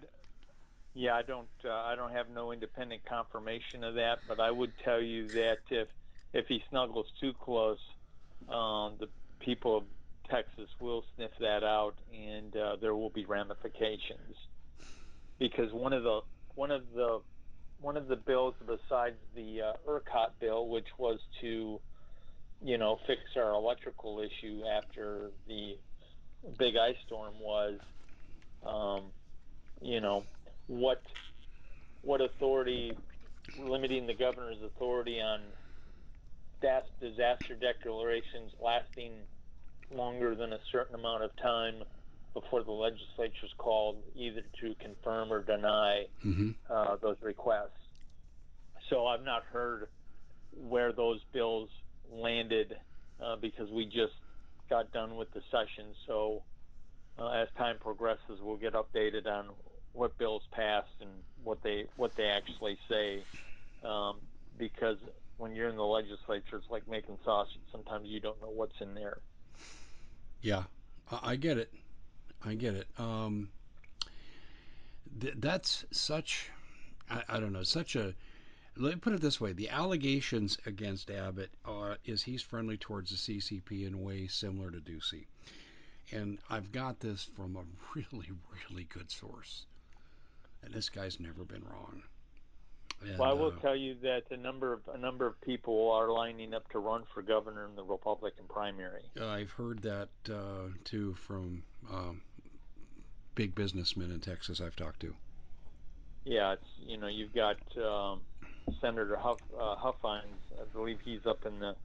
[0.94, 4.72] yeah, I don't, uh, I don't have no independent confirmation of that, but I would
[4.84, 5.88] tell you that if
[6.34, 7.78] if he snuggles too close,
[8.48, 9.08] um, the
[9.40, 9.84] people of
[10.30, 14.36] Texas will sniff that out, and uh, there will be ramifications.
[15.38, 16.20] Because one of the
[16.54, 17.20] one of the
[17.80, 21.80] one of the bills besides the uh, ERCOT bill, which was to,
[22.62, 25.76] you know, fix our electrical issue after the
[26.58, 27.78] big ice storm, was,
[28.66, 29.04] um,
[29.80, 30.24] you know,
[30.66, 31.02] what
[32.02, 32.96] what authority
[33.58, 35.40] limiting the governor's authority on
[36.60, 39.12] disaster declarations lasting
[39.90, 41.82] longer than a certain amount of time
[42.34, 46.50] before the legislature is called either to confirm or deny mm-hmm.
[46.70, 47.70] uh, those requests.
[48.90, 49.88] So I've not heard
[50.56, 51.68] where those bills
[52.12, 52.76] landed
[53.22, 54.14] uh, because we just
[54.70, 55.86] got done with the session.
[56.06, 56.42] So
[57.18, 59.48] uh, as time progresses, we'll get updated on
[59.92, 61.10] what bills passed and
[61.42, 63.22] what they what they actually say.
[63.84, 64.16] Um,
[64.58, 64.98] because
[65.38, 67.60] when you're in the legislature, it's like making sausage.
[67.72, 69.18] Sometimes you don't know what's in there.
[70.42, 70.64] Yeah,
[71.10, 71.72] I get it.
[72.44, 72.86] I get it.
[72.98, 73.48] Um,
[75.20, 76.50] th- that's such,
[77.10, 78.14] I, I, don't know, such a.
[78.76, 83.10] Let me put it this way: the allegations against Abbott are is he's friendly towards
[83.10, 85.26] the CCP in ways similar to Ducey,
[86.12, 87.64] and I've got this from a
[87.96, 88.30] really,
[88.68, 89.66] really good source,
[90.62, 92.02] and this guy's never been wrong.
[93.00, 95.90] And, well, I will uh, tell you that a number of a number of people
[95.92, 99.02] are lining up to run for governor in the Republican primary.
[99.20, 102.22] I've heard that uh, too from um,
[103.34, 105.14] big businessmen in Texas I've talked to.
[106.24, 108.20] Yeah, it's you know you've got um,
[108.80, 110.24] Senator Huff, uh, Huffines.
[110.60, 111.76] I believe he's up in the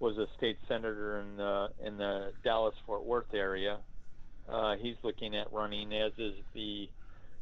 [0.00, 3.78] was a state senator in the in the Dallas Fort Worth area.
[4.48, 6.88] Uh, he's looking at running, as is the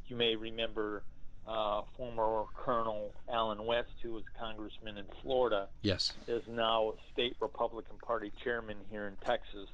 [0.08, 1.02] you may remember
[1.46, 7.36] uh, former Colonel Allen West, who was a congressman in Florida, yes, is now state
[7.40, 9.68] Republican Party chairman here in Texas.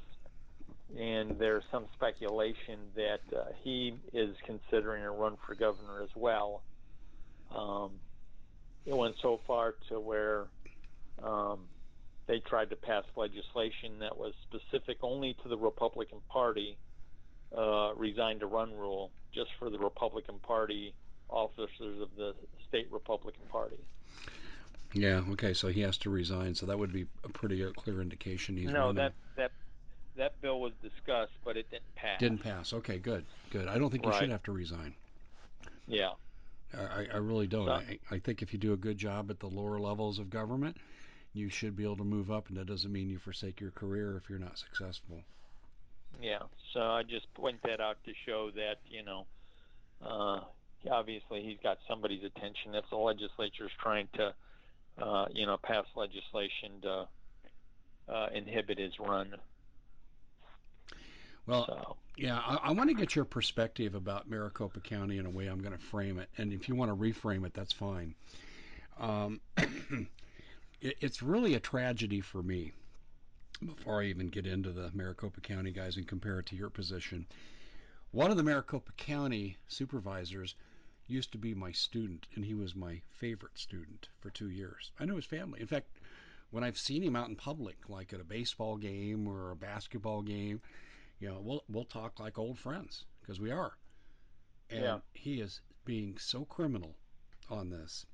[0.98, 6.62] And there's some speculation that uh, he is considering a run for governor as well.
[7.54, 7.92] Um,
[8.84, 10.48] it went so far to where
[11.22, 11.60] um,
[12.26, 16.76] they tried to pass legislation that was specific only to the Republican Party,
[17.56, 20.92] uh, resign to run rule, just for the Republican Party
[21.32, 22.34] officers of the
[22.68, 23.76] state Republican Party.
[24.92, 25.22] Yeah.
[25.30, 25.54] Okay.
[25.54, 26.54] So he has to resign.
[26.54, 28.80] So that would be a pretty uh, clear indication he's no.
[28.80, 28.96] Running.
[28.96, 29.50] That that
[30.16, 32.20] that bill was discussed, but it didn't pass.
[32.20, 32.72] Didn't pass.
[32.72, 32.98] Okay.
[32.98, 33.24] Good.
[33.50, 33.68] Good.
[33.68, 34.14] I don't think right.
[34.14, 34.94] you should have to resign.
[35.86, 36.10] Yeah.
[36.74, 37.66] I, I really don't.
[37.66, 40.30] So, I, I think if you do a good job at the lower levels of
[40.30, 40.78] government,
[41.34, 44.16] you should be able to move up, and that doesn't mean you forsake your career
[44.16, 45.22] if you're not successful.
[46.20, 46.38] Yeah.
[46.72, 49.26] So I just point that out to show that you know
[50.02, 50.40] uh,
[50.90, 52.74] obviously he's got somebody's attention.
[52.74, 54.34] If the legislature is trying to,
[54.98, 57.08] uh, you know, pass legislation to
[58.08, 59.34] uh, inhibit his run.
[61.46, 61.96] Well, so.
[62.16, 65.60] yeah, I, I, want to get your perspective about Maricopa County in a way I'm
[65.60, 68.14] going to frame it, and if you want to reframe it, that's fine.
[69.00, 69.40] Um,
[70.80, 72.72] it, it's really a tragedy for me.
[73.64, 77.26] Before I even get into the Maricopa County guys and compare it to your position,
[78.10, 80.54] one of the Maricopa County supervisors
[81.12, 84.90] used to be my student, and he was my favorite student for two years.
[84.98, 85.60] I knew his family.
[85.60, 85.88] In fact,
[86.50, 90.22] when I've seen him out in public, like at a baseball game or a basketball
[90.22, 90.60] game,
[91.20, 93.76] you know, we'll we'll talk like old friends because we are.
[94.70, 94.98] And yeah.
[95.12, 96.96] he is being so criminal
[97.50, 98.06] on this.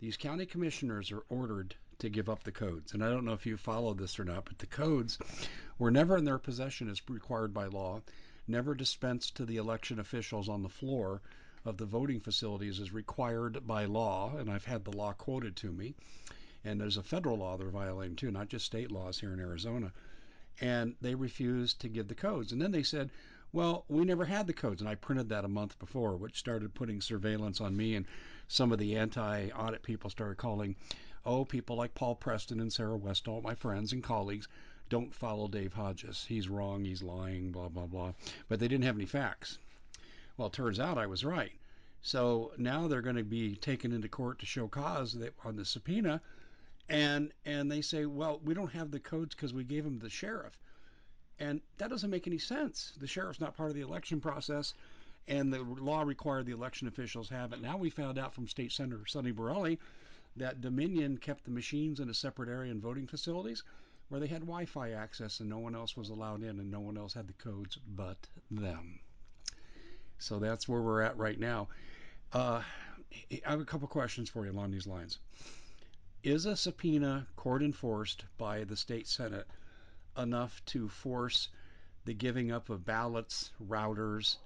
[0.00, 2.92] These county commissioners are ordered to give up the codes.
[2.92, 5.18] And I don't know if you follow this or not, but the codes
[5.78, 8.02] were never in their possession as required by law,
[8.46, 11.22] never dispensed to the election officials on the floor
[11.64, 15.72] of the voting facilities is required by law, and I've had the law quoted to
[15.72, 15.94] me.
[16.64, 19.92] And there's a federal law they're violating too, not just state laws here in Arizona.
[20.60, 22.52] And they refused to give the codes.
[22.52, 23.10] And then they said,
[23.52, 26.74] Well, we never had the codes, and I printed that a month before, which started
[26.74, 27.94] putting surveillance on me.
[27.96, 28.06] And
[28.48, 30.76] some of the anti audit people started calling,
[31.26, 34.48] oh, people like Paul Preston and Sarah Westall, my friends and colleagues,
[34.90, 36.26] don't follow Dave Hodges.
[36.28, 38.12] He's wrong, he's lying, blah, blah, blah.
[38.48, 39.58] But they didn't have any facts.
[40.36, 41.52] Well, it turns out I was right.
[42.02, 46.20] So now they're going to be taken into court to show cause on the subpoena,
[46.88, 50.04] and and they say, well, we don't have the codes because we gave them to
[50.04, 50.58] the sheriff,
[51.38, 52.92] and that doesn't make any sense.
[52.98, 54.74] The sheriff's not part of the election process,
[55.28, 57.62] and the law required the election officials have it.
[57.62, 59.78] Now we found out from State Senator Sonny Borrelli
[60.36, 63.62] that Dominion kept the machines in a separate area in voting facilities
[64.08, 66.98] where they had Wi-Fi access and no one else was allowed in, and no one
[66.98, 68.98] else had the codes but them.
[70.18, 71.68] So that's where we're at right now.
[72.32, 72.62] Uh,
[73.46, 75.18] I have a couple questions for you along these lines.
[76.22, 79.46] Is a subpoena court enforced by the state senate
[80.16, 81.48] enough to force
[82.04, 84.36] the giving up of ballots, routers,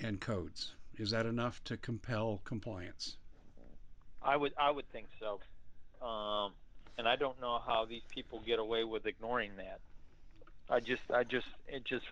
[0.00, 0.72] and codes?
[0.96, 3.16] Is that enough to compel compliance?
[4.22, 5.40] I would I would think so,
[6.04, 6.52] um,
[6.96, 9.80] and I don't know how these people get away with ignoring that.
[10.68, 12.04] I just I just it just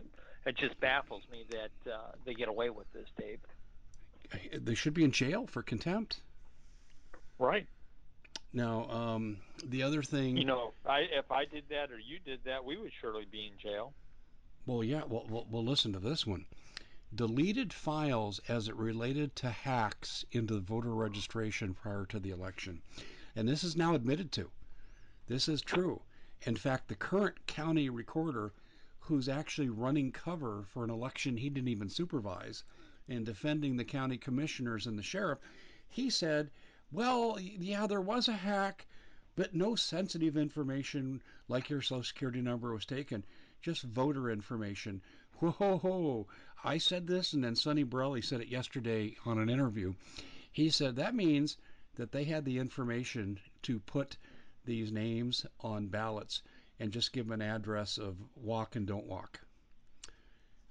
[0.47, 3.41] it just baffles me that uh, they get away with this, Dave.
[4.59, 6.21] They should be in jail for contempt.
[7.39, 7.67] Right.
[8.53, 10.37] Now, um, the other thing.
[10.37, 13.51] You know, I, if I did that or you did that, we would surely be
[13.53, 13.93] in jail.
[14.65, 15.03] Well, yeah.
[15.07, 16.47] Well, well, well listen to this one.
[17.15, 22.83] Deleted files as it related to hacks into the voter registration prior to the election.
[23.35, 24.51] And this is now admitted to.
[25.29, 26.03] This is true.
[26.43, 28.53] In fact, the current county recorder
[29.07, 32.65] who's actually running cover for an election he didn't even supervise
[33.09, 35.39] and defending the county commissioners and the sheriff,
[35.89, 36.51] he said,
[36.91, 38.87] well, yeah, there was a hack,
[39.37, 43.25] but no sensitive information like your social security number was taken,
[43.63, 45.01] just voter information.
[45.39, 46.27] Whoa, whoa.
[46.65, 49.95] I said this, and then Sonny Borrelli said it yesterday on an interview.
[50.51, 51.59] He said that means
[51.95, 54.17] that they had the information to put
[54.65, 56.43] these names on ballots
[56.81, 59.41] and just give them an address of walk and don't walk.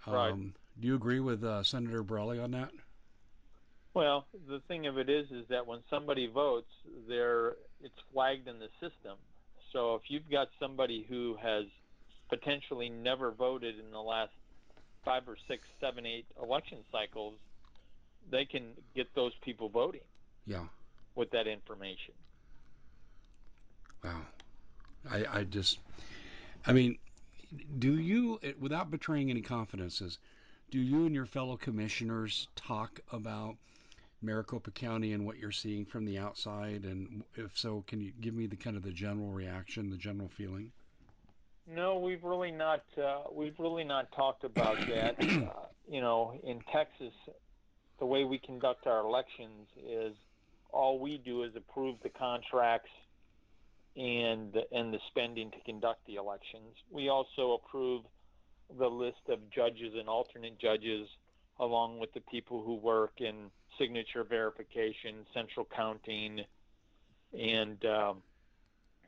[0.08, 0.32] Right.
[0.32, 2.72] Um, do you agree with uh, Senator Borrelli on that?
[3.94, 6.70] Well, the thing of it is, is that when somebody votes,
[7.08, 9.18] there it's flagged in the system.
[9.72, 11.66] So if you've got somebody who has
[12.30, 14.32] potentially never voted in the last
[15.04, 17.36] five or six, seven, eight election cycles,
[18.30, 20.02] they can get those people voting.
[20.46, 20.66] Yeah.
[21.16, 22.14] With that information.
[24.04, 24.22] Wow.
[25.10, 25.80] I, I just,
[26.66, 26.98] I mean,
[27.80, 30.20] do you, without betraying any confidences,
[30.72, 33.56] do you and your fellow commissioners talk about
[34.22, 36.84] Maricopa County and what you're seeing from the outside?
[36.84, 40.30] And if so, can you give me the kind of the general reaction, the general
[40.30, 40.72] feeling?
[41.68, 42.84] No, we've really not.
[42.98, 45.16] Uh, we've really not talked about that.
[45.20, 47.14] uh, you know, in Texas,
[48.00, 50.16] the way we conduct our elections is
[50.72, 52.90] all we do is approve the contracts
[53.96, 56.76] and and the spending to conduct the elections.
[56.92, 58.04] We also approve
[58.78, 61.08] the list of judges and alternate judges,
[61.60, 66.42] along with the people who work in signature verification, central counting,
[67.38, 68.22] and um,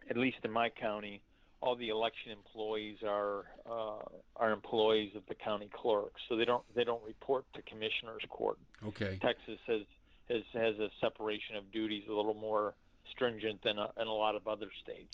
[0.10, 1.22] at least in my county,
[1.62, 4.04] all the election employees are uh,
[4.36, 8.58] are employees of the county clerk, so they don't they don't report to commissioner's court.
[8.86, 9.18] Okay.
[9.22, 9.82] Texas has
[10.30, 12.74] has has a separation of duties a little more
[13.12, 15.14] stringent than a, in a lot of other states.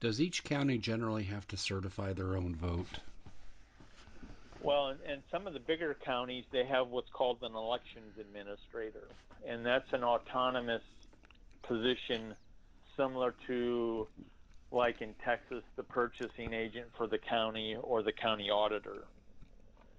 [0.00, 3.00] Does each county generally have to certify their own vote?
[4.62, 9.08] Well, in, in some of the bigger counties, they have what's called an elections administrator,
[9.46, 10.82] and that's an autonomous
[11.62, 12.34] position
[12.96, 14.08] similar to,
[14.72, 19.04] like in Texas, the purchasing agent for the county or the county auditor.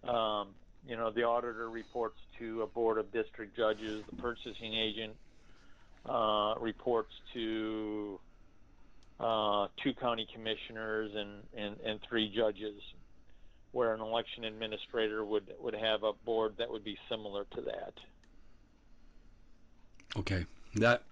[0.03, 0.49] Um,
[0.87, 4.03] you know, the auditor reports to a board of district judges.
[4.09, 5.13] The purchasing agent
[6.05, 8.19] uh, reports to
[9.19, 12.81] uh, two county commissioners and, and, and three judges,
[13.71, 17.93] where an election administrator would, would have a board that would be similar to that.
[20.17, 20.45] Okay,
[20.75, 21.03] that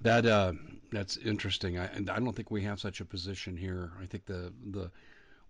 [0.00, 0.52] that uh,
[0.90, 1.78] that's interesting.
[1.78, 3.92] I, I don't think we have such a position here.
[4.02, 4.90] I think the the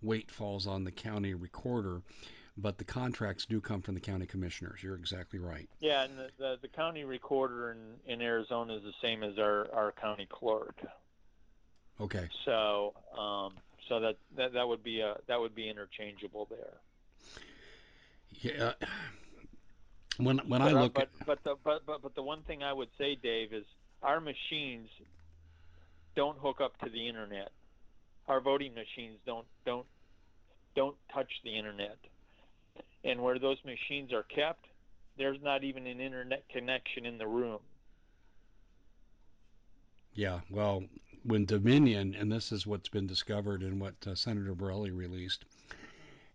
[0.03, 2.01] weight falls on the county recorder
[2.57, 4.83] but the contracts do come from the county commissioners.
[4.83, 5.67] You're exactly right.
[5.79, 9.67] Yeah, and the, the, the county recorder in, in Arizona is the same as our,
[9.73, 10.75] our county clerk.
[11.99, 12.27] Okay.
[12.45, 13.53] So um,
[13.87, 16.73] so that, that that would be a that would be interchangeable there.
[18.31, 18.73] Yeah.
[20.17, 21.25] When when but, I look but, at...
[21.25, 23.65] but the but, but but the one thing I would say, Dave, is
[24.01, 24.89] our machines
[26.15, 27.51] don't hook up to the internet.
[28.27, 29.85] Our voting machines don't don't
[30.75, 31.97] don't touch the internet
[33.03, 34.65] and where those machines are kept,
[35.17, 37.59] there's not even an internet connection in the room.
[40.13, 40.83] Yeah, well,
[41.23, 45.45] when Dominion, and this is what's been discovered and what uh, Senator Borrelli released,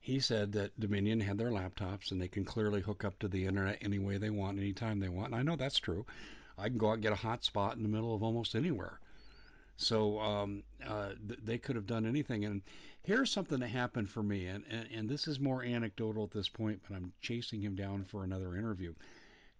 [0.00, 3.44] he said that Dominion had their laptops and they can clearly hook up to the
[3.44, 5.32] internet any way they want, anytime they want.
[5.32, 6.06] And I know that's true.
[6.56, 9.00] I can go out and get a hotspot in the middle of almost anywhere.
[9.80, 12.44] So um, uh, th- they could have done anything.
[12.44, 12.62] And
[13.04, 16.48] here's something that happened for me, and, and, and this is more anecdotal at this
[16.48, 18.92] point, but I'm chasing him down for another interview.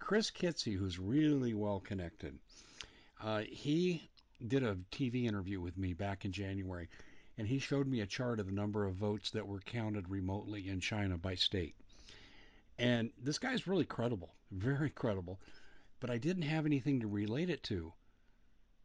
[0.01, 2.37] Chris Kitsy, who's really well connected,
[3.23, 4.11] uh, he
[4.49, 6.89] did a TV interview with me back in January,
[7.39, 10.69] and he showed me a chart of the number of votes that were counted remotely
[10.69, 11.77] in China by state.
[12.77, 15.39] And this guy's really credible, very credible,
[16.01, 17.93] but I didn't have anything to relate it to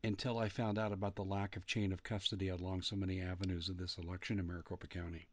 [0.03, 3.69] until I found out about the lack of chain of custody along so many avenues
[3.69, 5.27] of this election in Maricopa County.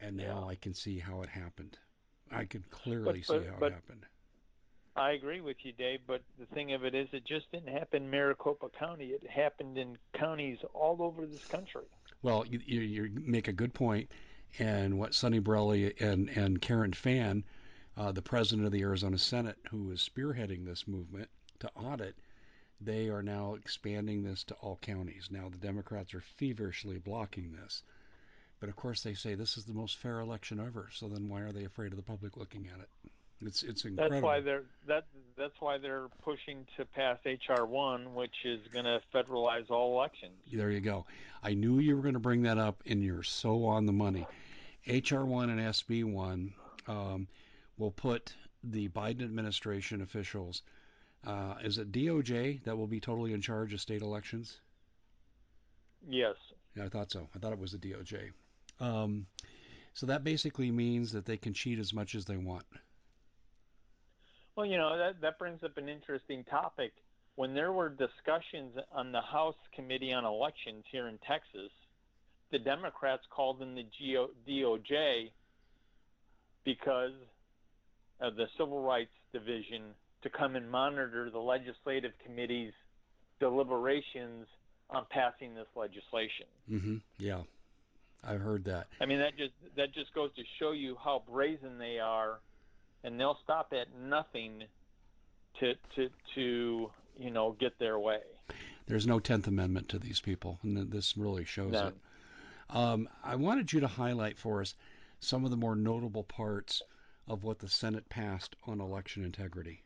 [0.00, 0.46] And now Yeah.
[0.46, 1.78] I can see how it happened.
[2.30, 4.06] I can clearly But- but- see how but- it happened.
[4.96, 8.04] I agree with you, Dave, but the thing of it is, it just didn't happen
[8.04, 9.06] in Maricopa County.
[9.06, 11.86] It happened in counties all over this country.
[12.22, 14.12] Well, you, you, you make a good point,
[14.60, 17.44] and what Sonny Borrelli and and Karen Fann,
[17.96, 22.14] uh, the president of the Arizona Senate, who is spearheading this movement to audit,
[22.80, 25.28] they are now expanding this to all counties.
[25.30, 27.82] Now the Democrats are feverishly blocking this,
[28.60, 30.88] but of course they say this is the most fair election ever.
[30.92, 32.88] So then why are they afraid of the public looking at it?
[33.40, 34.14] It's it's incredible.
[34.14, 35.06] That's why they're that
[35.36, 40.34] that's why they're pushing to pass HR one, which is going to federalize all elections.
[40.52, 41.04] There you go.
[41.42, 44.26] I knew you were going to bring that up, and you're so on the money.
[44.86, 46.52] HR1 and SB1
[46.88, 47.26] um,
[47.78, 50.62] will put the Biden administration officials.
[51.26, 54.60] Uh, is it DOJ that will be totally in charge of state elections?
[56.06, 56.34] Yes.
[56.76, 57.28] Yeah, I thought so.
[57.34, 58.30] I thought it was the DOJ.
[58.80, 59.26] Um,
[59.94, 62.64] so that basically means that they can cheat as much as they want.
[64.56, 66.92] Well, you know that that brings up an interesting topic.
[67.36, 71.70] When there were discussions on the House Committee on Elections here in Texas,
[72.52, 75.30] the Democrats called in the GO, DOJ
[76.64, 77.12] because
[78.20, 79.82] of the Civil Rights Division
[80.24, 82.72] to come and monitor the legislative committee's
[83.38, 84.46] deliberations
[84.90, 86.46] on passing this legislation.
[86.70, 86.96] Mm-hmm.
[87.18, 87.42] Yeah,
[88.24, 88.88] I've heard that.
[89.00, 92.40] I mean that just that just goes to show you how brazen they are,
[93.04, 94.64] and they'll stop at nothing
[95.60, 98.20] to to to you know get their way.
[98.86, 101.88] There's no Tenth Amendment to these people, and this really shows None.
[101.88, 101.94] it.
[102.70, 104.74] Um, I wanted you to highlight for us
[105.20, 106.82] some of the more notable parts
[107.26, 109.82] of what the Senate passed on election integrity.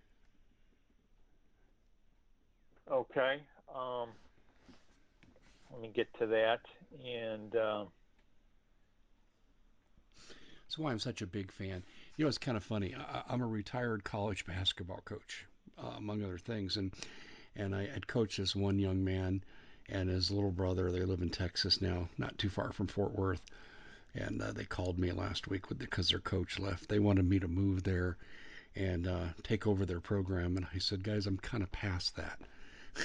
[2.91, 3.41] Okay.
[3.74, 4.09] Um,
[5.72, 6.61] let me get to that.
[7.05, 7.89] And um,
[10.68, 11.82] That's why I'm such a big fan.
[12.16, 12.95] You know, it's kind of funny.
[12.95, 15.47] I, I'm a retired college basketball coach,
[15.78, 16.93] uh, among other things, and
[17.57, 19.43] and I had coached this one young man
[19.89, 20.93] and his little brother.
[20.93, 23.43] They live in Texas now, not too far from Fort Worth.
[24.14, 26.89] And uh, they called me last week with because their coach left.
[26.89, 28.16] They wanted me to move there
[28.76, 30.57] and uh, take over their program.
[30.57, 32.39] And I said, guys, I'm kind of past that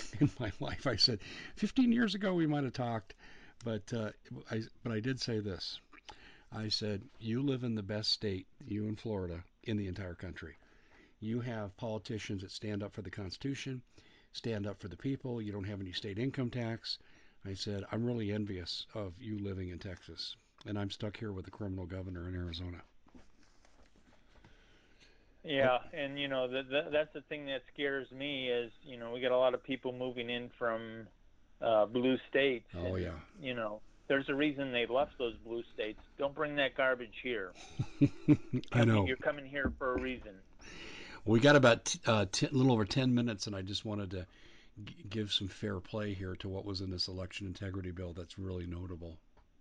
[0.19, 0.87] in my life.
[0.87, 1.19] I said,
[1.55, 3.13] 15 years ago we might have talked,
[3.63, 4.11] but uh,
[4.51, 5.79] I but I did say this.
[6.51, 10.55] I said, You live in the best state, you in Florida, in the entire country.
[11.19, 13.81] You have politicians that stand up for the Constitution,
[14.33, 15.41] stand up for the people.
[15.41, 16.99] You don't have any state income tax.
[17.45, 20.35] I said, I'm really envious of you living in Texas.
[20.65, 22.83] And I'm stuck here with a criminal governor in Arizona.
[25.43, 29.11] Yeah, and you know that that that's the thing that scares me is you know
[29.11, 31.07] we got a lot of people moving in from
[31.61, 32.67] uh, blue states.
[32.75, 33.11] Oh, and, yeah.
[33.41, 35.99] You know, there's a reason they left those blue states.
[36.17, 37.51] Don't bring that garbage here.
[38.73, 39.05] I know.
[39.05, 40.33] You're coming here for a reason.
[41.25, 44.27] We got about t- uh, a little over 10 minutes, and I just wanted to
[44.83, 48.37] g- give some fair play here to what was in this election integrity bill that's
[48.37, 49.17] really notable,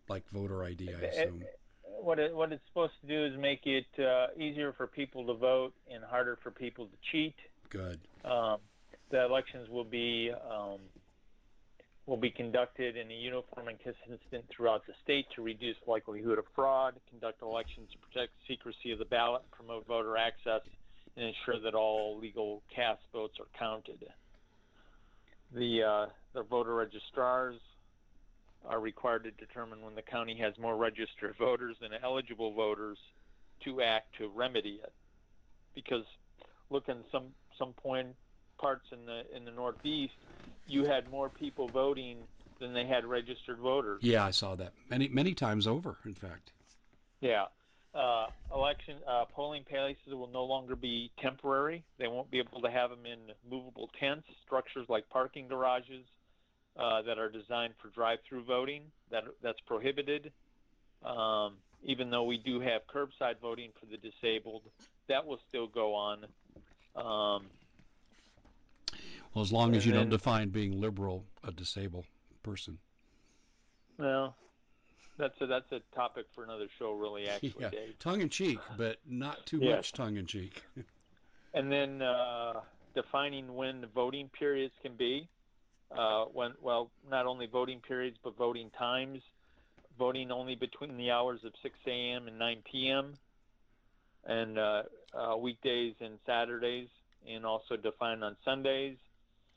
[0.08, 1.44] like voter ID, I assume.
[2.02, 5.34] What it, what it's supposed to do is make it uh, easier for people to
[5.34, 7.36] vote and harder for people to cheat.
[7.70, 8.00] Good.
[8.24, 8.58] Um,
[9.10, 10.80] the elections will be um,
[12.06, 16.44] will be conducted in a uniform and consistent throughout the state to reduce likelihood of
[16.56, 20.62] fraud, conduct elections to protect secrecy of the ballot, promote voter access,
[21.16, 24.04] and ensure that all legal cast votes are counted.
[25.54, 27.60] The uh, the voter registrars
[28.68, 32.98] are required to determine when the county has more registered voters than eligible voters
[33.64, 34.92] to act to remedy it.
[35.74, 36.04] Because
[36.70, 38.08] look in some some point
[38.58, 40.14] parts in the in the Northeast,
[40.66, 42.18] you had more people voting
[42.60, 44.00] than they had registered voters.
[44.02, 45.96] Yeah, I saw that many many times over.
[46.04, 46.52] In fact.
[47.20, 47.44] Yeah.
[47.94, 51.84] uh, election uh, polling places will no longer be temporary.
[51.98, 56.04] They won't be able to have them in movable tents, structures like parking garages
[56.78, 58.82] uh, that are designed for drive-through voting.
[59.10, 60.32] That that's prohibited.
[61.04, 61.54] Um,
[61.84, 64.62] even though we do have curbside voting for the disabled,
[65.08, 66.24] that will still go on.
[66.94, 67.46] Um,
[69.34, 72.04] well, as long as you then, don't define being liberal a disabled
[72.42, 72.78] person.
[73.98, 74.36] Well,
[75.18, 77.28] that's a that's a topic for another show, really.
[77.28, 77.70] Actually, yeah.
[77.70, 77.98] Dave.
[77.98, 80.62] tongue in cheek, but not too much tongue in cheek.
[81.54, 82.60] and then uh,
[82.94, 85.28] defining when the voting periods can be.
[85.96, 89.20] Uh, when well, not only voting periods but voting times.
[89.98, 92.26] Voting only between the hours of 6 a.m.
[92.26, 93.14] and 9 p.m.
[94.24, 94.82] and uh,
[95.14, 96.88] uh, weekdays and Saturdays,
[97.28, 98.96] and also defined on Sundays.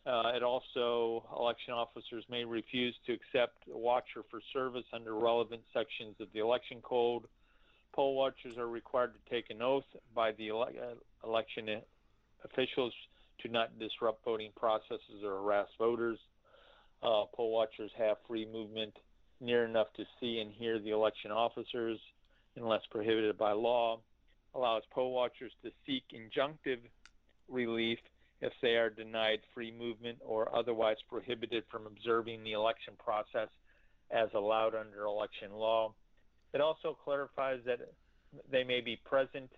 [0.06, 5.62] Uh, it also, election officers may refuse to accept a watcher for service under relevant
[5.74, 7.24] sections of the election code.
[7.94, 11.82] Poll watchers are required to take an oath by the ele- uh, election
[12.44, 12.94] officials
[13.42, 16.20] to not disrupt voting processes or harass voters.
[17.04, 18.94] Uh, poll watchers have free movement
[19.42, 22.00] near enough to see and hear the election officers
[22.56, 24.00] unless prohibited by law.
[24.54, 26.80] Allows poll watchers to seek injunctive
[27.50, 28.00] relief
[28.42, 33.50] if they are denied free movement or otherwise prohibited from observing the election process
[34.12, 35.94] as allowed under election law.
[36.54, 37.80] It also clarifies that
[38.50, 39.52] they may be present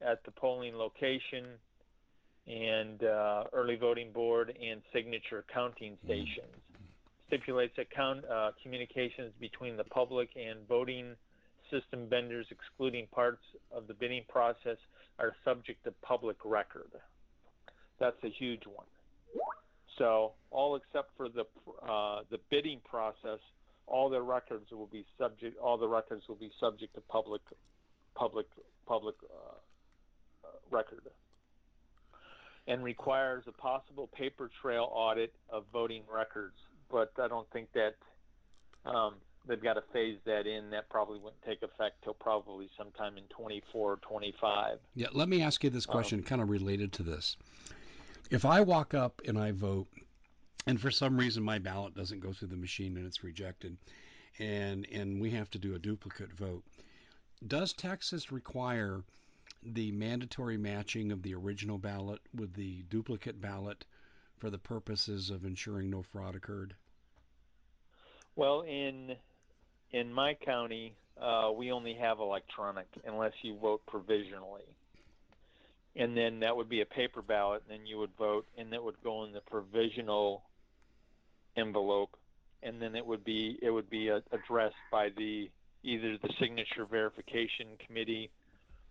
[0.00, 1.44] at the polling location
[2.48, 6.54] and uh, early voting board and signature counting stations.
[7.26, 11.14] Stipulates that count, uh, communications between the public and voting
[11.70, 14.78] system vendors, excluding parts of the bidding process,
[15.18, 16.90] are subject to public record.
[18.00, 18.86] That's a huge one.
[19.98, 21.44] So all except for the
[21.86, 23.40] uh, the bidding process,
[23.86, 25.58] all the records will be subject.
[25.58, 27.42] All the records will be subject to public
[28.14, 28.46] public
[28.86, 31.02] public uh, uh, record,
[32.68, 36.54] and requires a possible paper trail audit of voting records.
[36.88, 37.96] But I don't think that
[38.88, 39.14] um,
[39.46, 40.70] they've got to phase that in.
[40.70, 44.78] That probably wouldn't take effect till probably sometime in 24 or 25.
[44.94, 47.36] Yeah, let me ask you this question, um, kind of related to this
[48.30, 49.88] if I walk up and I vote,
[50.66, 53.76] and for some reason my ballot doesn't go through the machine and it's rejected,
[54.38, 56.62] and and we have to do a duplicate vote,
[57.46, 59.02] does Texas require
[59.74, 63.84] the mandatory matching of the original ballot with the duplicate ballot
[64.36, 66.74] for the purposes of ensuring no fraud occurred?
[68.36, 69.16] Well, in
[69.90, 74.64] in my county, uh, we only have electronic unless you vote provisionally
[75.98, 78.82] and then that would be a paper ballot, and then you would vote, and that
[78.82, 80.44] would go in the provisional
[81.56, 82.16] envelope,
[82.62, 85.50] and then it would be it would be addressed by the
[85.82, 88.30] either the signature verification committee,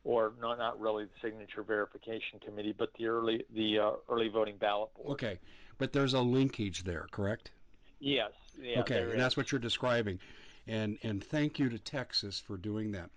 [0.08, 4.56] or not not really the signature verification committee, but the early the uh, early voting
[4.56, 5.12] ballot board.
[5.12, 5.38] Okay,
[5.78, 7.52] but there's a linkage there, correct?
[8.00, 8.32] Yes.
[8.60, 9.18] Yeah, okay, and is.
[9.18, 10.18] that's what you're describing,
[10.66, 13.10] and and thank you to Texas for doing that.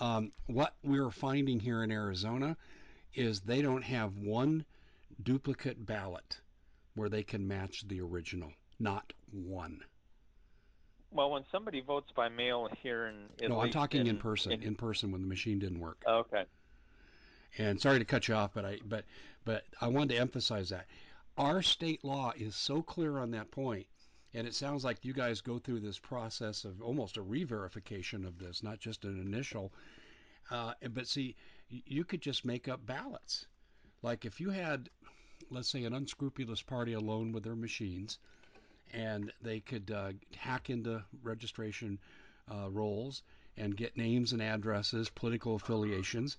[0.00, 2.56] Um, what we're finding here in Arizona
[3.12, 4.64] is they don't have one
[5.22, 6.40] duplicate ballot
[6.94, 8.50] where they can match the original.
[8.80, 9.82] Not one.
[11.14, 14.50] Well, when somebody votes by mail here in no, I'm talking in, in person.
[14.50, 16.02] In, in, person when the machine didn't work.
[16.06, 16.44] Okay.
[17.56, 19.04] And sorry to cut you off, but I but
[19.44, 20.86] but I wanted to emphasize that
[21.38, 23.86] our state law is so clear on that point,
[24.34, 28.38] and it sounds like you guys go through this process of almost a re-verification of
[28.40, 29.72] this, not just an initial.
[30.50, 31.36] Uh, but see,
[31.68, 33.46] you could just make up ballots.
[34.02, 34.90] Like if you had,
[35.48, 38.18] let's say, an unscrupulous party alone with their machines,
[38.94, 41.98] and they could uh, hack into registration
[42.50, 43.22] uh, rolls
[43.56, 46.36] and get names and addresses, political affiliations.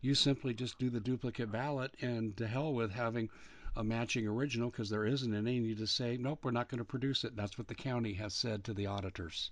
[0.00, 3.30] You simply just do the duplicate ballot, and to hell with having
[3.76, 5.56] a matching original because there isn't any.
[5.56, 7.36] And you just say, nope, we're not going to produce it.
[7.36, 9.50] That's what the county has said to the auditors.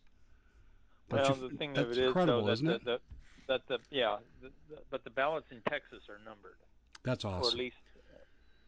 [1.09, 3.00] But well, the thing of it is, though, that, that, that,
[3.48, 6.57] that the yeah, the, the, but the ballots in Texas are numbered.
[7.03, 7.44] That's awesome.
[7.44, 7.76] Or at least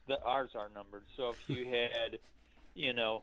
[0.06, 1.04] the ours are numbered.
[1.16, 2.18] So if you had,
[2.74, 3.22] you know,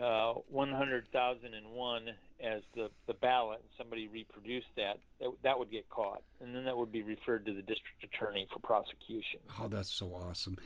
[0.00, 2.08] uh, 100,001
[2.44, 6.22] as the, the ballot and somebody reproduced that, that, that would get caught.
[6.40, 9.40] And then that would be referred to the district attorney for prosecution.
[9.60, 10.58] Oh, that's so awesome.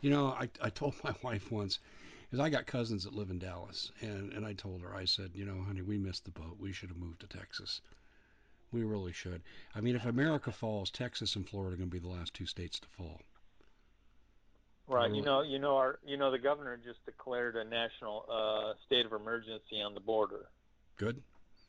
[0.00, 1.78] You know, I, I told my wife once,
[2.24, 5.30] because I got cousins that live in Dallas, and, and I told her, I said,
[5.34, 6.56] you know, honey, we missed the boat.
[6.58, 7.80] We should have moved to Texas.
[8.72, 9.42] We really should.
[9.74, 12.46] I mean, if America falls, Texas and Florida are going to be the last two
[12.46, 13.20] states to fall.
[14.92, 15.10] Right.
[15.10, 19.06] You know, you know, our, you know, the governor just declared a national uh, state
[19.06, 20.46] of emergency on the border.
[20.98, 21.22] Good.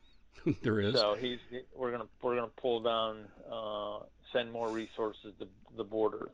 [0.62, 0.94] there is.
[0.94, 1.38] So he's
[1.74, 4.00] we're gonna we're gonna pull down, uh,
[4.32, 6.28] send more resources to the border.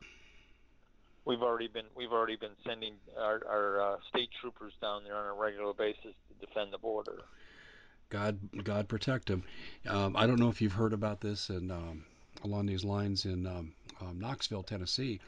[1.23, 5.27] We've already been we've already been sending our, our uh, state troopers down there on
[5.27, 7.19] a regular basis to defend the border.
[8.09, 9.43] God God protect him.
[9.87, 12.03] Um, I don't know if you've heard about this and um,
[12.43, 15.21] along these lines in um, um, Knoxville, Tennessee,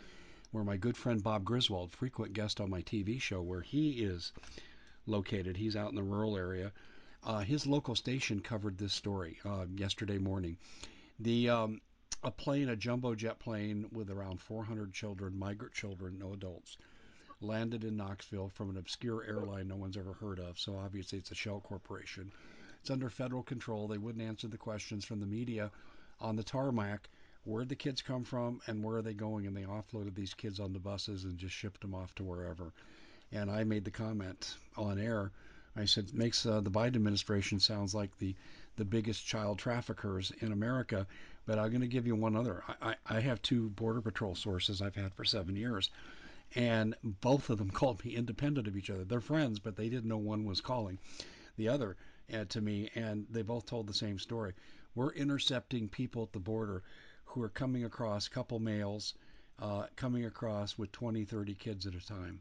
[0.54, 4.32] where my good friend Bob Griswold, frequent guest on my TV show, where he is
[5.08, 5.58] located.
[5.58, 6.72] He's out in the rural area.
[7.24, 10.58] Uh, his local station covered this story uh, yesterday morning.
[11.20, 11.82] The um,
[12.22, 16.78] a plane, a jumbo jet plane with around 400 children, migrant children, no adults,
[17.42, 20.60] landed in Knoxville from an obscure airline no one's ever heard of.
[20.60, 22.32] So obviously it's a shell corporation.
[22.80, 23.88] It's under federal control.
[23.88, 25.72] They wouldn't answer the questions from the media
[26.20, 27.10] on the tarmac.
[27.46, 29.48] Where'd the kids come from and where are they going?
[29.48, 32.72] And they offloaded these kids on the buses and just shipped them off to wherever.
[33.32, 35.32] And I made the comment on air.
[35.76, 38.36] I said, makes uh, the Biden administration sounds like the,
[38.78, 41.08] the biggest child traffickers in America
[41.46, 42.64] but I'm going to give you one other.
[42.82, 45.90] I, I have two Border Patrol sources I've had for seven years,
[46.56, 49.04] and both of them called me independent of each other.
[49.04, 51.00] They're friends, but they didn't know one was calling
[51.58, 51.98] the other
[52.34, 54.54] uh, to me, and they both told the same story.
[54.96, 56.84] We're intercepting people at the border
[57.34, 59.16] who are coming across, couple males,
[59.60, 62.40] uh, coming across with 20, 30 kids at a time.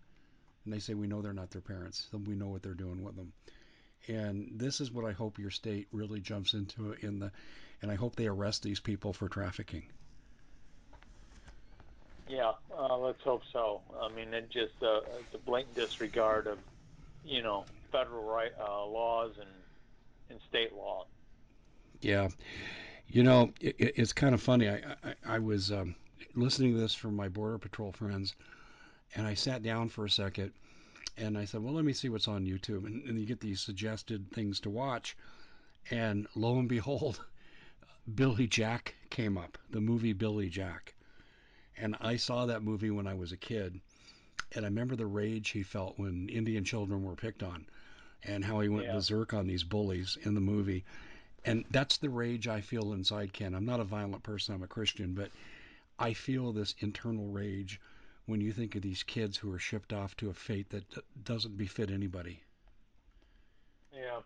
[0.64, 2.08] And they say, We know they're not their parents.
[2.12, 3.32] We know what they're doing with them.
[4.06, 7.32] And this is what I hope your state really jumps into in the
[7.80, 9.82] and I hope they arrest these people for trafficking.
[12.28, 13.80] Yeah, uh, let's hope so.
[14.00, 15.00] I mean, it just uh,
[15.32, 16.58] the blatant disregard of,
[17.24, 19.50] you know, federal right uh, laws and
[20.30, 21.06] and state law.
[22.00, 22.28] Yeah,
[23.12, 24.68] you know, it, it's kind of funny.
[24.68, 25.94] I I, I was um,
[26.34, 28.34] listening to this from my border patrol friends,
[29.14, 30.52] and I sat down for a second,
[31.16, 33.60] and I said, well, let me see what's on YouTube, and, and you get these
[33.60, 35.16] suggested things to watch,
[35.90, 37.24] and lo and behold.
[38.16, 40.94] Billy Jack came up, the movie Billy Jack.
[41.76, 43.80] And I saw that movie when I was a kid.
[44.54, 47.64] And I remember the rage he felt when Indian children were picked on
[48.24, 48.94] and how he went yeah.
[48.94, 50.84] berserk on these bullies in the movie.
[51.44, 53.54] And that's the rage I feel inside Ken.
[53.54, 55.30] I'm not a violent person, I'm a Christian, but
[55.98, 57.80] I feel this internal rage
[58.26, 60.84] when you think of these kids who are shipped off to a fate that
[61.24, 62.40] doesn't befit anybody.
[63.92, 64.20] Yeah.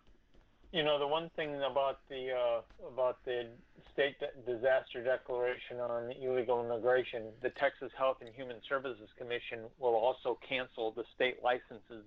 [0.72, 3.46] You know, the one thing about the uh, about the
[3.94, 10.38] state disaster declaration on illegal immigration, the Texas Health and Human Services Commission will also
[10.46, 12.04] cancel the state licenses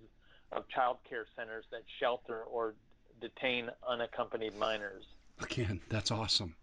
[0.51, 2.75] of child care centers that shelter or
[3.19, 5.05] detain unaccompanied minors.
[5.41, 6.55] Again, that's awesome.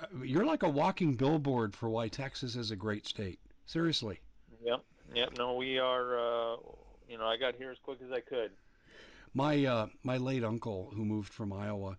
[0.00, 3.38] Uh, you're like a walking billboard for why Texas is a great state.
[3.66, 4.20] Seriously.
[4.64, 4.80] Yep.
[5.14, 5.38] Yep.
[5.38, 6.18] No, we are.
[6.18, 6.56] Uh,
[7.08, 8.50] you know, I got here as quick as I could.
[9.34, 11.96] My uh, my late uncle, who moved from Iowa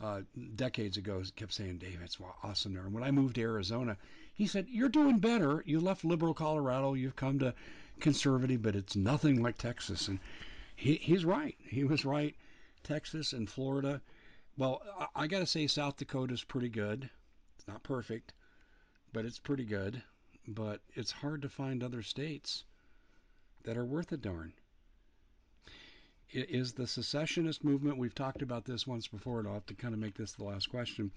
[0.00, 0.20] uh,
[0.54, 3.96] decades ago, kept saying, "Dave, it's awesome there." And when I moved to Arizona,
[4.34, 5.62] he said, "You're doing better.
[5.66, 6.94] You left liberal Colorado.
[6.94, 7.54] You've come to
[8.00, 10.20] conservative, but it's nothing like Texas." And
[10.74, 11.56] he, he's right.
[11.68, 12.34] He was right.
[12.86, 14.00] Texas and Florida.
[14.56, 17.10] Well, I, I got to say, South Dakota is pretty good.
[17.58, 18.32] It's not perfect,
[19.12, 20.02] but it's pretty good.
[20.48, 22.64] But it's hard to find other states
[23.64, 24.52] that are worth a darn
[26.32, 29.94] is the secessionist movement, we've talked about this once before, and I'll have to kind
[29.94, 31.10] of make this the last question.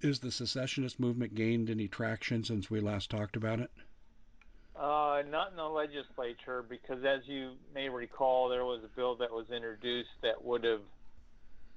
[0.00, 3.70] Is the secessionist movement gained any traction since we last talked about it?
[4.78, 9.32] Uh, not in the legislature, because as you may recall, there was a bill that
[9.32, 10.82] was introduced that would have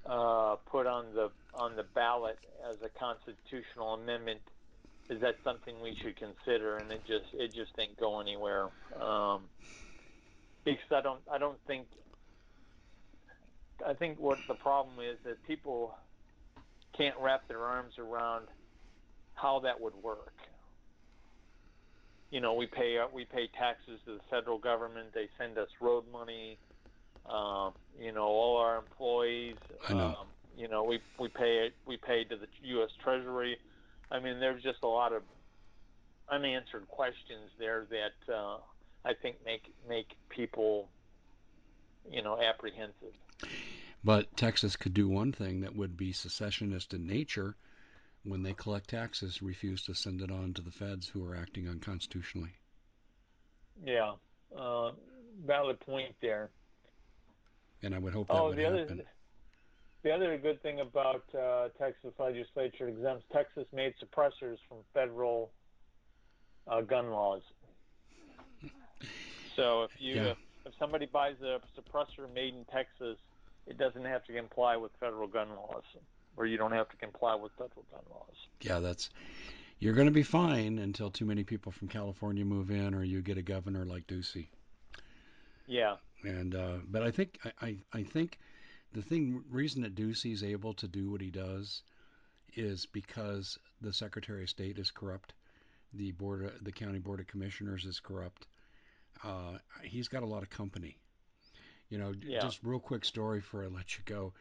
[0.05, 2.37] uh, put on the on the ballot
[2.69, 4.41] as a constitutional amendment.
[5.09, 6.77] Is that something we should consider?
[6.77, 8.69] And it just it just didn't go anywhere.
[8.99, 9.45] Um,
[10.63, 11.87] because I don't I don't think
[13.85, 15.97] I think what the problem is that people
[16.95, 18.45] can't wrap their arms around
[19.33, 20.33] how that would work.
[22.31, 25.13] You know, we pay uh, we pay taxes to the federal government.
[25.13, 26.57] They send us road money.
[27.25, 29.57] Um, you know, all our employees.
[29.87, 30.05] I know.
[30.07, 30.27] Um,
[30.57, 32.89] you know, we we pay we pay to the U.S.
[33.03, 33.57] Treasury.
[34.09, 35.23] I mean, there's just a lot of
[36.29, 38.57] unanswered questions there that uh,
[39.05, 40.89] I think make make people,
[42.09, 43.13] you know, apprehensive.
[44.03, 47.55] But Texas could do one thing that would be secessionist in nature
[48.23, 51.67] when they collect taxes, refuse to send it on to the feds who are acting
[51.67, 52.51] unconstitutionally.
[53.83, 54.13] Yeah,
[54.57, 54.91] uh,
[55.45, 56.49] valid point there.
[57.83, 58.81] And I would hope that oh, would the happen.
[58.81, 59.03] Other,
[60.03, 65.51] the other good thing about uh, Texas legislature exempts Texas made suppressors from federal
[66.67, 67.41] uh, gun laws.
[69.55, 70.33] So if you yeah.
[70.65, 73.17] if somebody buys a suppressor made in Texas,
[73.67, 75.83] it doesn't have to comply with federal gun laws,
[76.37, 78.35] or you don't have to comply with federal gun laws.
[78.61, 79.09] Yeah, that's
[79.79, 83.21] you're going to be fine until too many people from California move in, or you
[83.21, 84.47] get a governor like Ducey.
[85.67, 85.95] Yeah.
[86.23, 88.37] And uh, but I think I, I, I think
[88.93, 91.81] the thing reason that Ducey's able to do what he does
[92.55, 95.33] is because the Secretary of State is corrupt,
[95.93, 98.47] the board of, the county board of commissioners is corrupt.
[99.23, 100.97] Uh, he's got a lot of company.
[101.89, 102.39] You know, Yeah.
[102.41, 104.33] just real quick story for I let you go.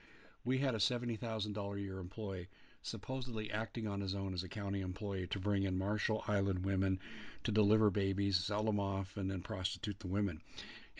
[0.45, 2.49] We had a seventy thousand dollar a year employee
[2.83, 6.99] supposedly acting on his own as a county employee to bring in Marshall Island women
[7.45, 10.41] to deliver babies, sell them off, and then prostitute the women.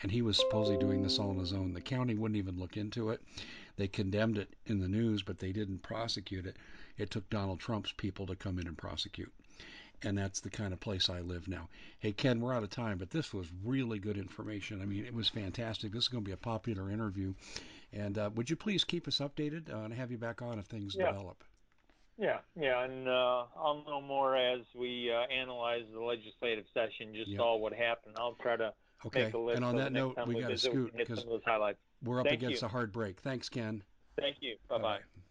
[0.01, 1.73] And he was supposedly doing this all on his own.
[1.73, 3.21] The county wouldn't even look into it.
[3.77, 6.57] They condemned it in the news, but they didn't prosecute it.
[6.97, 9.31] It took Donald Trump's people to come in and prosecute.
[10.03, 11.69] And that's the kind of place I live now.
[11.99, 14.81] Hey, Ken, we're out of time, but this was really good information.
[14.81, 15.91] I mean, it was fantastic.
[15.91, 17.33] This is going to be a popular interview.
[17.93, 20.65] And uh, would you please keep us updated uh, and have you back on if
[20.65, 21.07] things Yeah.
[21.09, 21.43] develop?
[22.17, 27.15] Yeah, yeah, and uh, I'll know more as we uh, analyze the legislative session.
[27.15, 27.37] Just Yeah.
[27.37, 28.15] saw what happened.
[28.19, 28.73] I'll try to
[29.05, 29.23] Okay.
[29.25, 29.57] make a list.
[29.57, 29.57] For Okay.
[29.57, 31.41] And on that note, we we got to scoot can get some because of those
[31.45, 31.79] highlights.
[32.03, 32.67] we're up Thank against you.
[32.67, 33.19] a hard break.
[33.21, 33.83] Thanks, Ken.
[34.19, 34.57] Thank you.
[34.69, 34.81] Bye bye.
[34.99, 35.21] Bye-bye.